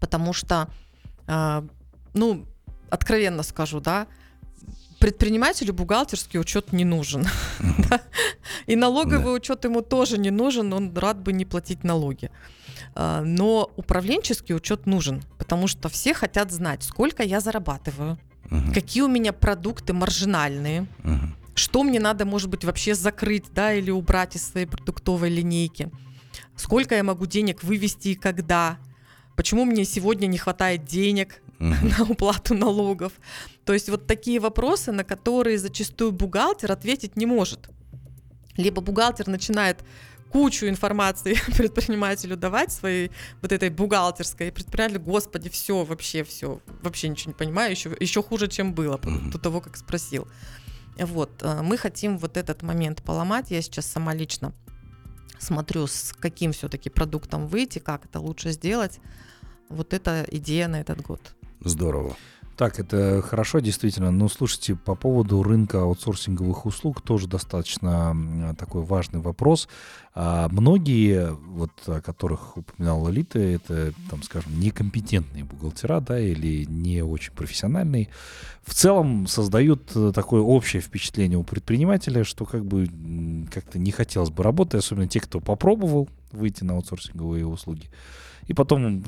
потому 0.00 0.32
что, 0.32 0.68
а, 1.26 1.64
ну, 2.14 2.46
откровенно 2.90 3.42
скажу, 3.42 3.80
да, 3.80 4.06
предпринимателю 4.98 5.74
бухгалтерский 5.74 6.38
учет 6.38 6.72
не 6.72 6.84
нужен. 6.84 7.26
И 8.66 8.76
налоговый 8.76 9.34
учет 9.34 9.64
ему 9.64 9.82
тоже 9.82 10.16
не 10.16 10.30
нужен, 10.30 10.72
он 10.72 10.96
рад 10.96 11.20
бы 11.20 11.32
не 11.32 11.44
платить 11.44 11.84
налоги. 11.84 12.30
А, 12.94 13.22
Но 13.22 13.70
управленческий 13.76 14.54
учет 14.54 14.86
нужен, 14.86 15.22
потому 15.38 15.66
что 15.66 15.88
все 15.88 16.14
хотят 16.14 16.52
знать, 16.52 16.82
сколько 16.82 17.22
я 17.22 17.40
зарабатываю, 17.40 18.18
какие 18.72 19.02
у 19.02 19.08
меня 19.08 19.32
продукты 19.32 19.92
маржинальные. 19.92 20.86
Что 21.54 21.82
мне 21.82 22.00
надо, 22.00 22.24
может 22.24 22.48
быть, 22.48 22.64
вообще 22.64 22.94
закрыть, 22.94 23.46
да, 23.52 23.74
или 23.74 23.90
убрать 23.90 24.36
из 24.36 24.44
своей 24.44 24.66
продуктовой 24.66 25.30
линейки, 25.30 25.90
сколько 26.56 26.94
я 26.94 27.02
могу 27.02 27.26
денег 27.26 27.62
вывести 27.62 28.08
и 28.08 28.14
когда, 28.14 28.78
почему 29.36 29.64
мне 29.64 29.84
сегодня 29.84 30.26
не 30.26 30.38
хватает 30.38 30.84
денег 30.84 31.42
на 31.58 32.04
уплату 32.08 32.54
налогов. 32.54 33.12
То 33.64 33.72
есть 33.72 33.88
вот 33.88 34.06
такие 34.06 34.40
вопросы, 34.40 34.92
на 34.92 35.04
которые 35.04 35.58
зачастую 35.58 36.12
бухгалтер 36.12 36.72
ответить 36.72 37.16
не 37.16 37.26
может. 37.26 37.68
Либо 38.56 38.82
бухгалтер 38.82 39.28
начинает 39.28 39.84
кучу 40.30 40.66
информации 40.66 41.36
предпринимателю 41.56 42.36
давать 42.36 42.72
своей 42.72 43.10
вот 43.42 43.52
этой 43.52 43.70
бухгалтерской, 43.70 44.48
и 44.48 44.50
предприниматель, 44.50 44.98
господи, 44.98 45.48
все, 45.50 45.84
вообще 45.84 46.24
все, 46.24 46.60
вообще 46.82 47.08
ничего 47.08 47.32
не 47.32 47.36
понимаю, 47.36 47.70
еще, 47.70 47.94
еще 48.00 48.22
хуже, 48.22 48.48
чем 48.48 48.72
было 48.72 48.98
до 48.98 49.38
того, 49.38 49.60
как 49.60 49.76
спросил. 49.76 50.26
Вот, 50.98 51.42
э, 51.42 51.62
мы 51.62 51.76
хотим 51.76 52.18
вот 52.18 52.36
этот 52.36 52.62
момент 52.62 53.02
поломать. 53.02 53.50
Я 53.50 53.62
сейчас 53.62 53.86
сама 53.86 54.14
лично 54.14 54.52
смотрю, 55.38 55.86
с 55.86 56.14
каким 56.18 56.52
все-таки 56.52 56.90
продуктом 56.90 57.46
выйти, 57.46 57.78
как 57.78 58.04
это 58.04 58.20
лучше 58.20 58.52
сделать. 58.52 59.00
Вот 59.68 59.92
это 59.92 60.26
идея 60.30 60.68
на 60.68 60.80
этот 60.80 61.00
год. 61.02 61.34
Здорово. 61.60 62.16
Так, 62.56 62.78
это 62.78 63.22
хорошо, 63.22 63.60
действительно. 63.60 64.10
Но 64.10 64.28
слушайте, 64.28 64.74
по 64.74 64.94
поводу 64.94 65.42
рынка 65.42 65.82
аутсорсинговых 65.82 66.66
услуг 66.66 67.00
тоже 67.00 67.26
достаточно 67.26 68.54
такой 68.58 68.82
важный 68.82 69.20
вопрос. 69.20 69.68
А 70.14 70.48
многие, 70.50 71.32
вот 71.32 71.72
о 71.86 72.02
которых 72.02 72.58
упоминала 72.58 73.08
Лита, 73.08 73.38
это, 73.38 73.94
там, 74.10 74.22
скажем, 74.22 74.60
некомпетентные 74.60 75.44
бухгалтера, 75.44 76.00
да, 76.00 76.20
или 76.20 76.66
не 76.66 77.02
очень 77.02 77.32
профессиональные, 77.32 78.08
в 78.62 78.74
целом 78.74 79.26
создают 79.26 79.90
э, 79.94 80.12
такое 80.14 80.42
общее 80.42 80.82
впечатление 80.82 81.38
у 81.38 81.44
предпринимателя, 81.44 82.24
что 82.24 82.44
как 82.44 82.66
бы 82.66 82.86
как-то 83.50 83.78
не 83.78 83.90
хотелось 83.90 84.30
бы 84.30 84.42
работать, 84.42 84.84
особенно 84.84 85.08
те, 85.08 85.20
кто 85.20 85.40
попробовал 85.40 86.10
выйти 86.30 86.62
на 86.62 86.74
аутсорсинговые 86.74 87.46
услуги. 87.46 87.88
И 88.46 88.54
потом 88.54 89.04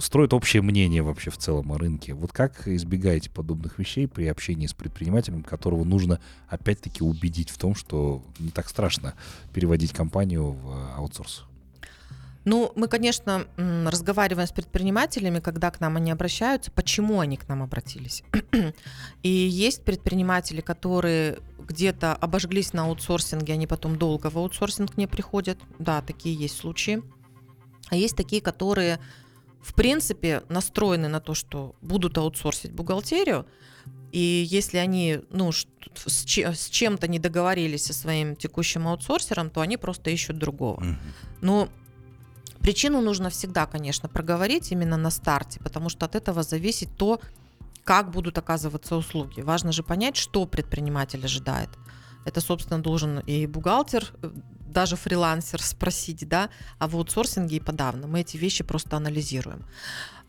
строят 0.00 0.32
общее 0.32 0.62
мнение 0.62 1.02
вообще 1.02 1.30
в 1.30 1.38
целом 1.38 1.72
о 1.72 1.78
рынке. 1.78 2.12
Вот 2.12 2.32
как 2.32 2.68
избегаете 2.68 3.30
подобных 3.30 3.78
вещей 3.78 4.06
при 4.06 4.26
общении 4.26 4.66
с 4.66 4.74
предпринимателем, 4.74 5.42
которого 5.42 5.84
нужно 5.84 6.20
опять-таки 6.48 7.02
убедить 7.02 7.50
в 7.50 7.58
том, 7.58 7.74
что 7.74 8.22
не 8.38 8.50
так 8.50 8.68
страшно 8.68 9.14
переводить 9.52 9.92
компанию 9.92 10.50
в 10.50 10.70
э, 10.70 10.94
аутсорс? 10.96 11.44
Ну, 12.44 12.72
мы, 12.74 12.88
конечно, 12.88 13.46
разговариваем 13.56 14.48
с 14.48 14.52
предпринимателями, 14.52 15.40
когда 15.40 15.70
к 15.70 15.80
нам 15.80 15.96
они 15.96 16.10
обращаются, 16.10 16.70
почему 16.70 17.20
они 17.20 17.36
к 17.36 17.46
нам 17.48 17.62
обратились. 17.62 18.24
И 19.22 19.28
есть 19.28 19.84
предприниматели, 19.84 20.62
которые 20.62 21.38
где-то 21.58 22.14
обожглись 22.14 22.72
на 22.72 22.84
аутсорсинге, 22.84 23.52
они 23.52 23.66
потом 23.66 23.96
долго 23.96 24.30
в 24.30 24.38
аутсорсинг 24.38 24.96
не 24.96 25.06
приходят. 25.06 25.58
Да, 25.78 26.00
такие 26.00 26.34
есть 26.34 26.56
случаи. 26.56 27.02
А 27.90 27.96
есть 27.96 28.16
такие, 28.16 28.40
которые, 28.40 28.98
в 29.60 29.74
принципе, 29.74 30.42
настроены 30.48 31.08
на 31.08 31.20
то, 31.20 31.34
что 31.34 31.74
будут 31.82 32.16
аутсорсить 32.18 32.72
бухгалтерию, 32.72 33.46
и 34.12 34.46
если 34.48 34.78
они 34.78 35.20
ну, 35.30 35.52
с 35.52 35.66
че- 36.24 36.52
с 36.54 36.68
чем-то 36.68 37.06
не 37.08 37.18
договорились 37.18 37.84
со 37.84 37.92
своим 37.92 38.34
текущим 38.36 38.88
аутсорсером, 38.88 39.50
то 39.50 39.60
они 39.60 39.76
просто 39.76 40.10
ищут 40.10 40.38
другого. 40.38 40.96
Но 41.40 41.68
причину 42.60 43.00
нужно 43.00 43.30
всегда, 43.30 43.66
конечно, 43.66 44.08
проговорить 44.08 44.72
именно 44.72 44.96
на 44.96 45.10
старте, 45.10 45.60
потому 45.60 45.88
что 45.88 46.06
от 46.06 46.14
этого 46.14 46.42
зависит 46.42 46.88
то, 46.96 47.20
как 47.84 48.10
будут 48.10 48.38
оказываться 48.38 48.96
услуги. 48.96 49.40
Важно 49.40 49.72
же 49.72 49.82
понять, 49.82 50.16
что 50.16 50.46
предприниматель 50.46 51.24
ожидает. 51.24 51.70
Это, 52.24 52.40
собственно, 52.40 52.82
должен 52.82 53.20
и 53.20 53.46
бухгалтер, 53.46 54.12
э, 54.22 54.30
даже 54.72 54.96
фрилансер 54.96 55.62
спросить, 55.62 56.28
да, 56.28 56.50
а 56.78 56.88
в 56.88 56.96
аутсорсинге 56.96 57.56
и 57.56 57.60
подавно. 57.60 58.06
Мы 58.06 58.20
эти 58.20 58.36
вещи 58.36 58.64
просто 58.64 58.96
анализируем. 58.96 59.64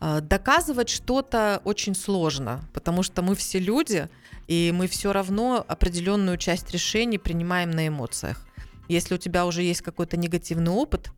А, 0.00 0.20
Доказывать 0.20 0.88
что-то 0.88 1.60
очень 1.64 1.94
сложно, 1.94 2.64
потому 2.72 3.02
что 3.02 3.22
мы 3.22 3.34
все 3.34 3.58
люди, 3.58 4.08
и 4.48 4.72
мы 4.74 4.86
все 4.86 5.12
равно 5.12 5.64
определенную 5.66 6.36
часть 6.36 6.70
решений 6.70 7.18
принимаем 7.18 7.70
на 7.70 7.88
эмоциях. 7.88 8.46
Если 8.88 9.14
у 9.14 9.18
тебя 9.18 9.46
уже 9.46 9.62
есть 9.62 9.82
какой-то 9.82 10.16
негативный 10.16 10.72
опыт, 10.72 11.10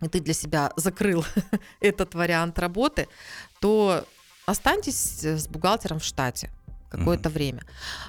и 0.00 0.08
ты 0.08 0.20
для 0.20 0.34
себя 0.34 0.72
закрыл 0.76 1.24
этот 1.80 2.14
вариант 2.14 2.58
работы, 2.58 3.08
то 3.60 4.04
останьтесь 4.46 5.24
с 5.24 5.48
бухгалтером 5.48 6.00
в 6.00 6.04
штате 6.04 6.50
какое-то 6.90 7.30
время. 7.30 7.62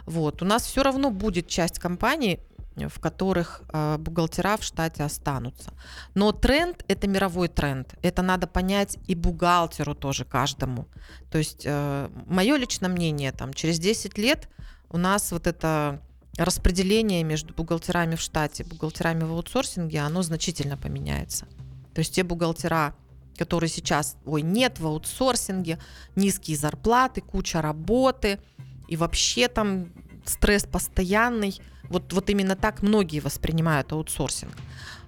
Вот. 0.06 0.41
У 0.41 0.46
нас 0.46 0.66
все 0.66 0.84
равно 0.84 1.10
будет 1.10 1.48
часть 1.48 1.80
компаний, 1.80 2.39
в 2.76 2.99
которых 2.99 3.61
э, 3.71 3.97
бухгалтера 3.97 4.57
в 4.57 4.63
штате 4.63 5.03
останутся. 5.03 5.74
Но 6.15 6.32
тренд 6.32 6.84
это 6.88 7.07
мировой 7.07 7.47
тренд. 7.47 7.93
Это 8.01 8.21
надо 8.21 8.47
понять 8.47 8.97
и 9.07 9.15
бухгалтеру 9.15 9.95
тоже 9.95 10.26
каждому. 10.26 10.88
То 11.32 11.38
есть 11.38 11.65
мое 11.65 12.55
личное 12.55 12.89
мнение, 12.89 13.32
там 13.32 13.53
через 13.53 13.80
10 13.80 14.17
лет 14.17 14.49
у 14.89 14.97
нас 14.97 15.32
вот 15.32 15.47
это 15.47 16.01
распределение 16.38 17.24
между 17.24 17.53
бухгалтерами 17.53 18.15
в 18.15 18.21
штате, 18.21 18.63
бухгалтерами 18.63 19.24
в 19.24 19.32
аутсорсинге, 19.32 19.99
оно 19.99 20.21
значительно 20.24 20.78
поменяется. 20.78 21.47
То 21.93 21.99
есть 21.99 22.15
те 22.15 22.24
бухгалтера, 22.24 22.95
которые 23.38 23.69
сейчас, 23.69 24.17
ой, 24.26 24.41
нет 24.41 24.80
в 24.80 24.88
аутсорсинге, 24.88 25.80
низкие 26.15 26.57
зарплаты, 26.57 27.21
куча 27.21 27.61
работы, 27.61 28.39
и 28.88 28.95
вообще 28.95 29.47
там 29.47 29.91
стресс 30.26 30.65
постоянный. 30.65 31.59
Вот, 31.90 32.14
вот 32.14 32.30
именно 32.30 32.56
так 32.56 32.82
многие 32.82 33.20
воспринимают 33.20 33.92
аутсорсинг. 33.92 34.56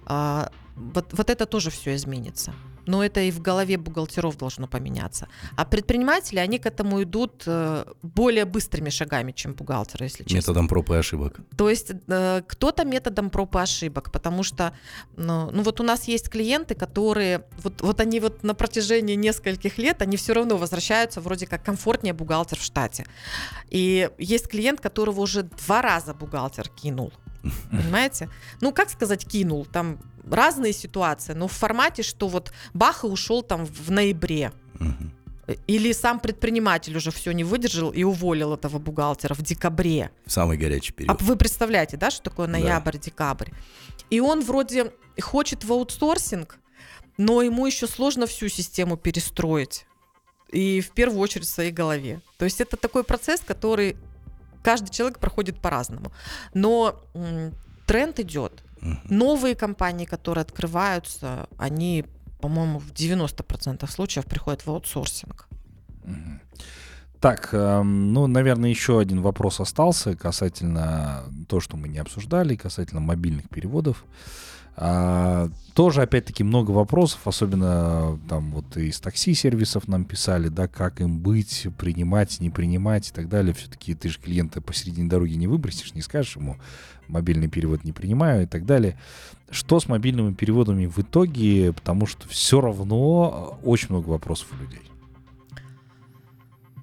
А, 0.04 0.50
вот, 0.76 1.12
вот 1.12 1.30
это 1.30 1.46
тоже 1.46 1.70
все 1.70 1.94
изменится. 1.94 2.52
Но 2.86 3.04
это 3.04 3.20
и 3.20 3.30
в 3.30 3.40
голове 3.40 3.76
бухгалтеров 3.76 4.36
должно 4.36 4.66
поменяться. 4.66 5.28
А 5.56 5.64
предприниматели, 5.64 6.38
они 6.38 6.58
к 6.58 6.66
этому 6.66 7.02
идут 7.02 7.42
э, 7.46 7.84
более 8.02 8.44
быстрыми 8.44 8.90
шагами, 8.90 9.32
чем 9.32 9.54
бухгалтеры, 9.54 10.04
если 10.04 10.24
честно. 10.24 10.36
Методом 10.36 10.68
проб 10.68 10.90
и 10.90 10.94
ошибок. 10.94 11.40
То 11.56 11.68
есть 11.68 11.92
э, 12.08 12.42
кто-то 12.46 12.84
методом 12.84 13.30
проб 13.30 13.56
и 13.56 13.58
ошибок, 13.58 14.12
потому 14.12 14.42
что, 14.42 14.72
ну, 15.16 15.50
ну 15.50 15.62
вот 15.62 15.80
у 15.80 15.82
нас 15.82 16.08
есть 16.08 16.28
клиенты, 16.28 16.74
которые, 16.74 17.44
вот, 17.62 17.82
вот 17.82 18.00
они 18.00 18.20
вот 18.20 18.42
на 18.42 18.54
протяжении 18.54 19.16
нескольких 19.16 19.78
лет, 19.78 20.02
они 20.02 20.16
все 20.16 20.32
равно 20.32 20.56
возвращаются 20.56 21.20
вроде 21.20 21.46
как 21.46 21.64
комфортнее 21.64 22.14
бухгалтер 22.14 22.58
в 22.58 22.62
штате. 22.62 23.06
И 23.70 24.10
есть 24.18 24.48
клиент, 24.48 24.80
которого 24.80 25.20
уже 25.20 25.42
два 25.42 25.82
раза 25.82 26.14
бухгалтер 26.14 26.68
кинул. 26.68 27.12
Понимаете? 27.70 28.28
Ну, 28.60 28.72
как 28.72 28.90
сказать, 28.90 29.26
кинул? 29.26 29.66
Там 29.66 29.98
разные 30.30 30.72
ситуации, 30.72 31.32
но 31.34 31.46
в 31.48 31.52
формате, 31.52 32.02
что 32.02 32.28
вот 32.28 32.52
бах 32.74 33.04
и 33.04 33.06
ушел 33.06 33.42
там 33.42 33.64
в 33.66 33.90
ноябре. 33.90 34.52
Или 35.68 35.92
сам 35.92 36.18
предприниматель 36.18 36.96
уже 36.96 37.12
все 37.12 37.30
не 37.30 37.44
выдержал 37.44 37.90
и 37.90 38.02
уволил 38.02 38.54
этого 38.54 38.78
бухгалтера 38.80 39.32
в 39.34 39.42
декабре. 39.42 40.10
Самый 40.26 40.56
горячий 40.58 40.92
А 40.92 40.96
период. 40.96 41.22
вы 41.22 41.36
представляете, 41.36 41.96
да, 41.96 42.10
что 42.10 42.24
такое 42.30 42.48
ноябрь, 42.48 42.98
декабрь? 42.98 43.50
И 44.10 44.18
он 44.18 44.42
вроде 44.42 44.92
хочет 45.20 45.62
в 45.62 45.72
аутсорсинг, 45.72 46.58
но 47.16 47.42
ему 47.42 47.64
еще 47.64 47.86
сложно 47.86 48.26
всю 48.26 48.48
систему 48.48 48.96
перестроить. 48.96 49.86
И 50.50 50.80
в 50.80 50.90
первую 50.90 51.20
очередь 51.20 51.46
в 51.46 51.50
своей 51.50 51.70
голове. 51.72 52.20
То 52.38 52.44
есть 52.44 52.60
это 52.60 52.76
такой 52.76 53.04
процесс, 53.04 53.40
который 53.40 53.96
каждый 54.64 54.90
человек 54.90 55.20
проходит 55.20 55.60
по-разному. 55.60 56.10
Но 56.54 57.00
м, 57.14 57.52
тренд 57.86 58.18
идет. 58.18 58.64
Новые 59.08 59.54
компании, 59.54 60.04
которые 60.04 60.42
открываются, 60.42 61.48
они, 61.58 62.04
по-моему, 62.40 62.78
в 62.78 62.92
90% 62.92 63.90
случаев 63.90 64.24
приходят 64.26 64.66
в 64.66 64.70
аутсорсинг. 64.70 65.48
Так, 67.20 67.48
эм, 67.52 68.12
ну, 68.12 68.26
наверное, 68.26 68.70
еще 68.70 69.00
один 69.00 69.22
вопрос 69.22 69.60
остался 69.60 70.14
касательно 70.14 71.24
то, 71.48 71.60
что 71.60 71.76
мы 71.76 71.88
не 71.88 71.98
обсуждали, 71.98 72.56
касательно 72.56 73.00
мобильных 73.00 73.48
переводов. 73.48 74.04
А, 74.78 75.48
тоже, 75.72 76.02
опять-таки, 76.02 76.44
много 76.44 76.70
вопросов, 76.70 77.26
особенно 77.26 78.18
там 78.28 78.52
вот 78.52 78.76
из 78.76 79.00
такси-сервисов 79.00 79.88
нам 79.88 80.04
писали, 80.04 80.48
да, 80.48 80.68
как 80.68 81.00
им 81.00 81.18
быть, 81.18 81.66
принимать, 81.78 82.40
не 82.40 82.50
принимать 82.50 83.08
и 83.08 83.12
так 83.12 83.28
далее. 83.30 83.54
Все-таки 83.54 83.94
ты 83.94 84.10
же 84.10 84.18
клиента 84.18 84.60
посередине 84.60 85.08
дороги 85.08 85.34
не 85.34 85.46
выбросишь, 85.46 85.94
не 85.94 86.02
скажешь 86.02 86.36
ему, 86.36 86.58
мобильный 87.08 87.48
перевод 87.48 87.84
не 87.84 87.92
принимаю 87.92 88.42
и 88.42 88.46
так 88.46 88.66
далее. 88.66 88.98
Что 89.50 89.80
с 89.80 89.88
мобильными 89.88 90.34
переводами 90.34 90.86
в 90.86 90.98
итоге? 90.98 91.72
Потому 91.72 92.04
что 92.06 92.28
все 92.28 92.60
равно 92.60 93.58
э, 93.62 93.66
очень 93.66 93.88
много 93.90 94.10
вопросов 94.10 94.48
у 94.52 94.62
людей. 94.62 94.82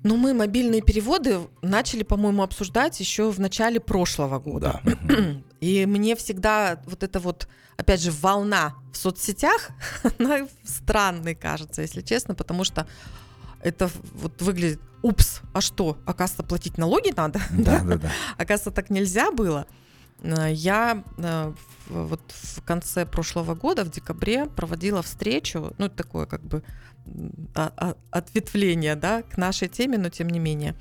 Ну, 0.03 0.17
мы 0.17 0.33
мобильные 0.33 0.81
переводы 0.81 1.39
начали, 1.61 2.03
по-моему, 2.03 2.43
обсуждать 2.43 2.99
еще 2.99 3.31
в 3.31 3.39
начале 3.39 3.79
прошлого 3.79 4.39
года. 4.39 4.81
Да. 4.83 5.15
И 5.63 5.85
мне 5.85 6.15
всегда 6.17 6.81
вот 6.85 7.03
эта 7.03 7.19
вот, 7.21 7.47
опять 7.77 8.01
же, 8.01 8.11
волна 8.11 8.75
в 8.91 8.97
соцсетях, 8.97 9.69
она 10.19 10.47
странной 10.65 11.35
кажется, 11.35 11.81
если 11.81 12.01
честно, 12.01 12.35
потому 12.35 12.65
что 12.65 12.85
это 13.61 13.89
вот 14.13 14.41
выглядит, 14.41 14.81
упс, 15.01 15.39
а 15.53 15.61
что, 15.61 15.97
оказывается, 16.05 16.43
платить 16.43 16.77
налоги 16.77 17.13
надо? 17.15 17.39
Да, 17.51 17.79
да, 17.79 17.97
да. 17.97 18.11
Оказывается, 18.37 18.71
так 18.71 18.89
нельзя 18.89 19.31
было. 19.31 19.65
Э, 20.21 20.51
Я 20.51 21.01
э, 21.17 21.53
вот 21.87 22.21
в 22.27 22.61
конце 22.63 23.05
прошлого 23.05 23.55
года, 23.55 23.85
в 23.85 23.89
декабре, 23.89 24.47
проводила 24.47 25.01
встречу, 25.01 25.73
ну, 25.77 25.87
такое 25.87 26.25
как 26.25 26.43
бы 26.43 26.61
а- 27.55 27.71
а- 27.77 27.95
ответвление, 28.11 28.95
да, 28.95 29.21
к 29.21 29.37
нашей 29.37 29.69
теме, 29.69 29.97
но 29.97 30.09
тем 30.09 30.29
не 30.29 30.39
менее. 30.39 30.75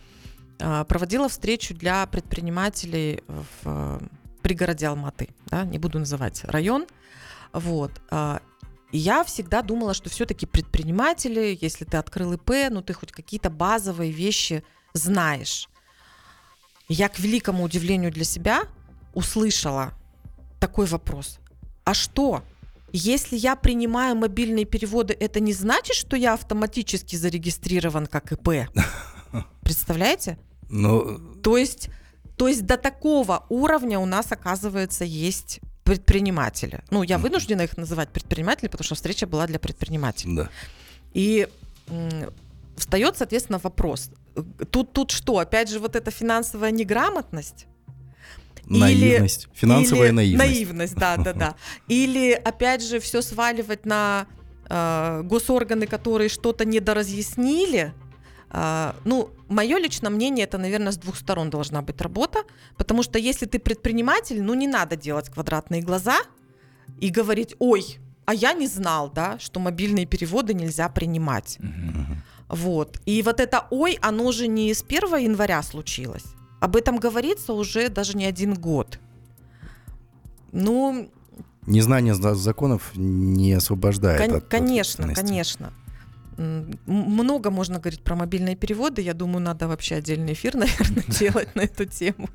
А, 0.61 0.83
Проводила 0.85 1.28
встречу 1.28 1.72
для 1.74 2.05
предпринимателей 2.07 3.22
в 3.28 3.45
э, 3.64 4.01
пригороде 4.43 4.86
Алматы, 4.86 5.28
да, 5.47 5.64
не 5.64 5.78
буду 5.78 5.99
называть 5.99 6.45
район, 6.45 6.86
вот. 7.53 7.93
А, 8.11 8.40
И 8.90 8.99
я 8.99 9.24
всегда 9.24 9.62
думала, 9.62 9.95
что 9.95 10.11
все-таки 10.11 10.47
предприниматели, 10.47 11.57
если 11.61 11.84
ты 11.84 11.97
открыл 11.97 12.34
ИП, 12.34 12.70
ну 12.70 12.82
ты 12.82 12.93
хоть 12.93 13.12
какие-то 13.12 13.51
базовые 13.51 14.12
вещи 14.12 14.62
знаешь. 14.93 15.68
И 16.88 16.95
Я, 16.95 17.09
к 17.09 17.18
великому 17.18 17.64
удивлению 17.64 18.11
для 18.12 18.24
себя, 18.24 18.62
услышала 19.14 19.93
такой 20.61 20.86
вопрос. 20.86 21.38
А 21.84 21.95
что? 21.95 22.43
Если 22.93 23.36
я 23.36 23.57
принимаю 23.57 24.14
мобильные 24.14 24.66
переводы, 24.66 25.16
это 25.18 25.40
не 25.40 25.55
значит, 25.55 25.97
что 25.97 26.16
я 26.16 26.34
автоматически 26.34 27.16
зарегистрирован 27.16 28.07
как 28.07 28.32
ИП? 28.32 28.68
Представляете? 29.62 30.38
Ну, 30.68 31.18
То 31.43 31.57
есть, 31.57 31.88
то 32.37 32.49
есть 32.49 32.66
до 32.66 32.76
такого 32.76 33.47
уровня 33.49 33.99
у 33.99 34.07
нас, 34.07 34.33
оказывается, 34.33 35.05
есть 35.05 35.61
предприниматели. 35.85 36.80
Ну, 36.91 37.03
я 37.03 37.18
вынуждена 37.18 37.62
их 37.62 37.76
называть 37.76 38.09
предприниматели, 38.11 38.68
потому 38.68 38.85
что 38.85 38.95
встреча 38.95 39.26
была 39.26 39.47
для 39.47 39.59
предпринимателей. 39.59 40.37
да. 40.37 40.49
И 41.14 41.49
встает, 42.76 43.16
соответственно, 43.16 43.59
вопрос. 43.59 44.11
Тут, 44.70 44.93
тут 44.93 45.11
что? 45.11 45.39
Опять 45.39 45.68
же, 45.68 45.78
вот 45.78 45.97
эта 45.97 46.11
финансовая 46.11 46.70
неграмотность? 46.70 47.66
Или- 48.68 48.78
Наивность. 48.78 49.49
Финансовая 49.53 50.09
Или 50.09 50.14
наивность. 50.14 50.51
Наивность, 50.51 50.95
да, 50.95 51.16
да, 51.16 51.33
да. 51.33 51.55
Или, 51.89 52.33
опять 52.33 52.83
же, 52.83 53.01
все 53.01 53.20
сваливать 53.20 53.85
на 53.85 54.26
э, 54.70 55.22
госорганы, 55.24 55.87
которые 55.87 56.28
что-то 56.28 56.64
недоразъяснили. 56.64 57.93
А, 58.55 58.94
ну, 59.05 59.30
мое 59.48 59.78
личное 59.78 60.11
мнение, 60.11 60.44
это, 60.44 60.59
наверное, 60.59 60.92
с 60.92 60.98
двух 60.98 61.16
сторон 61.16 61.48
должна 61.48 61.80
быть 61.80 61.98
работа, 62.03 62.40
потому 62.76 63.03
что 63.03 63.18
если 63.18 63.46
ты 63.46 63.59
предприниматель, 63.59 64.42
ну, 64.42 64.53
не 64.53 64.66
надо 64.66 64.94
делать 64.94 65.30
квадратные 65.30 65.80
глаза 65.80 66.16
и 67.00 67.09
говорить, 67.09 67.55
ой, 67.59 67.98
а 68.26 68.34
я 68.34 68.53
не 68.53 68.66
знал, 68.66 69.11
да, 69.11 69.38
что 69.38 69.59
мобильные 69.59 70.05
переводы 70.05 70.53
нельзя 70.53 70.88
принимать. 70.90 71.59
Вот. 72.48 73.00
И 73.07 73.22
вот 73.22 73.40
это 73.40 73.66
ой, 73.70 73.98
оно 74.03 74.30
же 74.32 74.46
не 74.48 74.74
с 74.74 74.82
1 74.82 75.16
января 75.16 75.62
случилось. 75.62 76.24
Об 76.61 76.76
этом 76.76 76.98
говорится 76.98 77.55
уже 77.55 77.88
даже 77.88 78.16
не 78.18 78.26
один 78.26 78.53
год. 78.55 78.98
Ну, 80.53 81.11
Незнание 81.66 82.14
за- 82.14 82.34
законов 82.34 82.90
не 82.94 83.55
освобождает 83.55 84.20
кон- 84.20 84.36
от 84.38 84.44
конечно, 84.48 85.14
конечно. 85.14 85.72
Много 86.86 87.51
можно 87.51 87.78
говорить 87.78 88.03
про 88.03 88.16
мобильные 88.16 88.57
переводы. 88.57 89.03
Я 89.03 89.14
думаю, 89.14 89.40
надо 89.40 89.68
вообще 89.68 89.97
отдельный 89.97 90.32
эфир, 90.32 90.55
наверное, 90.57 91.05
делать 91.09 91.55
на 91.55 91.62
эту 91.62 91.84
тему. 91.84 92.28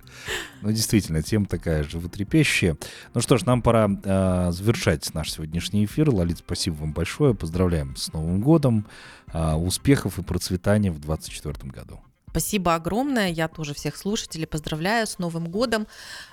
Ну, 0.62 0.72
действительно, 0.72 1.22
тема 1.22 1.46
такая 1.46 1.84
животрепещущая. 1.84 2.78
Ну 3.14 3.22
что 3.22 3.38
ж, 3.38 3.46
нам 3.46 3.62
пора 3.62 3.90
э, 4.04 4.52
завершать 4.52 5.14
наш 5.14 5.32
сегодняшний 5.32 5.86
эфир. 5.86 6.10
Лолит, 6.10 6.40
спасибо 6.40 6.76
вам 6.76 6.94
большое. 6.94 7.34
Поздравляем 7.34 7.96
с 7.96 8.12
Новым 8.14 8.42
годом. 8.42 8.86
Э, 9.34 9.54
успехов 9.56 10.20
и 10.20 10.24
процветания 10.24 10.92
в 10.92 11.00
2024 11.00 11.72
году. 11.72 12.00
Спасибо 12.30 12.76
огромное. 12.76 13.30
Я 13.30 13.48
тоже 13.48 13.74
всех 13.74 13.98
слушателей 13.98 14.46
поздравляю 14.46 15.08
с 15.08 15.18
Новым 15.18 15.50
годом. 15.50 15.88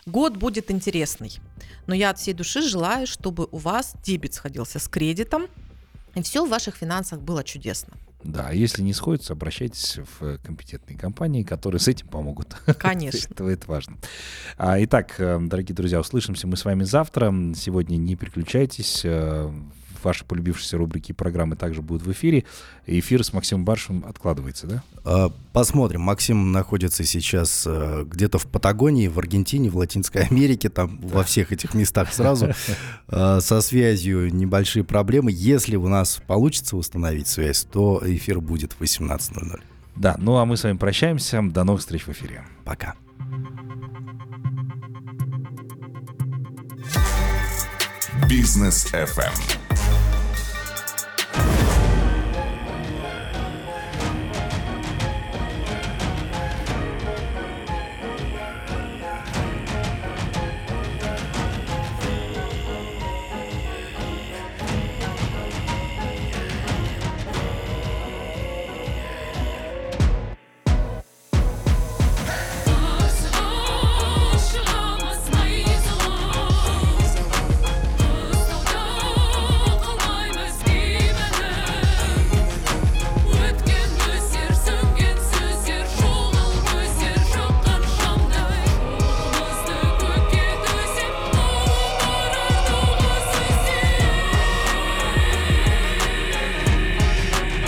Год 0.06 0.36
будет 0.36 0.70
интересный. 0.70 1.32
Но 1.86 1.94
я 1.94 2.10
от 2.10 2.18
всей 2.18 2.34
души 2.34 2.60
желаю, 2.60 3.06
чтобы 3.06 3.48
у 3.50 3.56
вас 3.56 3.94
дебет 4.02 4.34
сходился 4.34 4.78
с 4.78 4.88
кредитом, 4.88 5.46
и 6.14 6.22
все 6.22 6.44
в 6.44 6.48
ваших 6.48 6.76
финансах 6.76 7.20
было 7.20 7.44
чудесно. 7.44 7.94
Да, 8.24 8.46
а 8.48 8.54
если 8.54 8.82
не 8.82 8.94
сходится, 8.94 9.34
обращайтесь 9.34 9.98
в 10.18 10.38
компетентные 10.38 10.98
компании, 10.98 11.42
которые 11.42 11.78
с 11.78 11.88
этим 11.88 12.08
помогут. 12.08 12.56
Конечно. 12.78 13.34
Это, 13.34 13.44
это 13.44 13.70
важно. 13.70 13.98
А, 14.56 14.82
итак, 14.82 15.16
э, 15.18 15.38
дорогие 15.42 15.74
друзья, 15.74 16.00
услышимся 16.00 16.46
мы 16.46 16.56
с 16.56 16.64
вами 16.64 16.84
завтра. 16.84 17.34
Сегодня 17.54 17.96
не 17.96 18.16
переключайтесь. 18.16 19.04
Ваши 20.04 20.24
полюбившиеся 20.24 20.76
рубрики 20.76 21.10
и 21.10 21.14
программы 21.14 21.56
также 21.56 21.82
будут 21.82 22.06
в 22.06 22.12
эфире. 22.12 22.44
Эфир 22.86 23.24
с 23.24 23.32
Максимом 23.32 23.64
Баршем 23.64 24.04
откладывается, 24.06 24.66
да? 24.66 24.82
А, 25.04 25.32
Посмотрим. 25.52 26.00
Максим 26.00 26.52
находится 26.52 27.04
сейчас 27.04 27.64
э, 27.66 28.04
где-то 28.06 28.38
в 28.38 28.46
Патагонии, 28.46 29.08
в 29.08 29.18
Аргентине, 29.18 29.70
в 29.70 29.76
Латинской 29.76 30.22
Америке, 30.30 30.68
там 30.68 30.98
во 31.00 31.22
всех 31.22 31.52
этих 31.52 31.74
местах 31.74 32.12
сразу. 32.12 32.50
Э, 33.08 33.38
Со 33.44 33.60
связью 33.60 34.34
небольшие 34.34 34.84
проблемы. 34.84 35.30
Если 35.32 35.76
у 35.76 35.88
нас 35.88 36.20
получится 36.26 36.76
установить 36.76 37.28
связь, 37.28 37.66
то 37.70 38.02
эфир 38.04 38.40
будет 38.40 38.72
в 38.72 38.80
18.00. 38.80 39.60
Да, 39.96 40.16
ну 40.18 40.36
а 40.38 40.44
мы 40.44 40.56
с 40.56 40.64
вами 40.64 40.76
прощаемся. 40.76 41.40
До 41.42 41.64
новых 41.64 41.80
встреч 41.80 42.06
в 42.06 42.10
эфире. 42.10 42.44
Пока. 42.64 42.94
Бизнес 48.28 48.92
FM. 48.92 49.63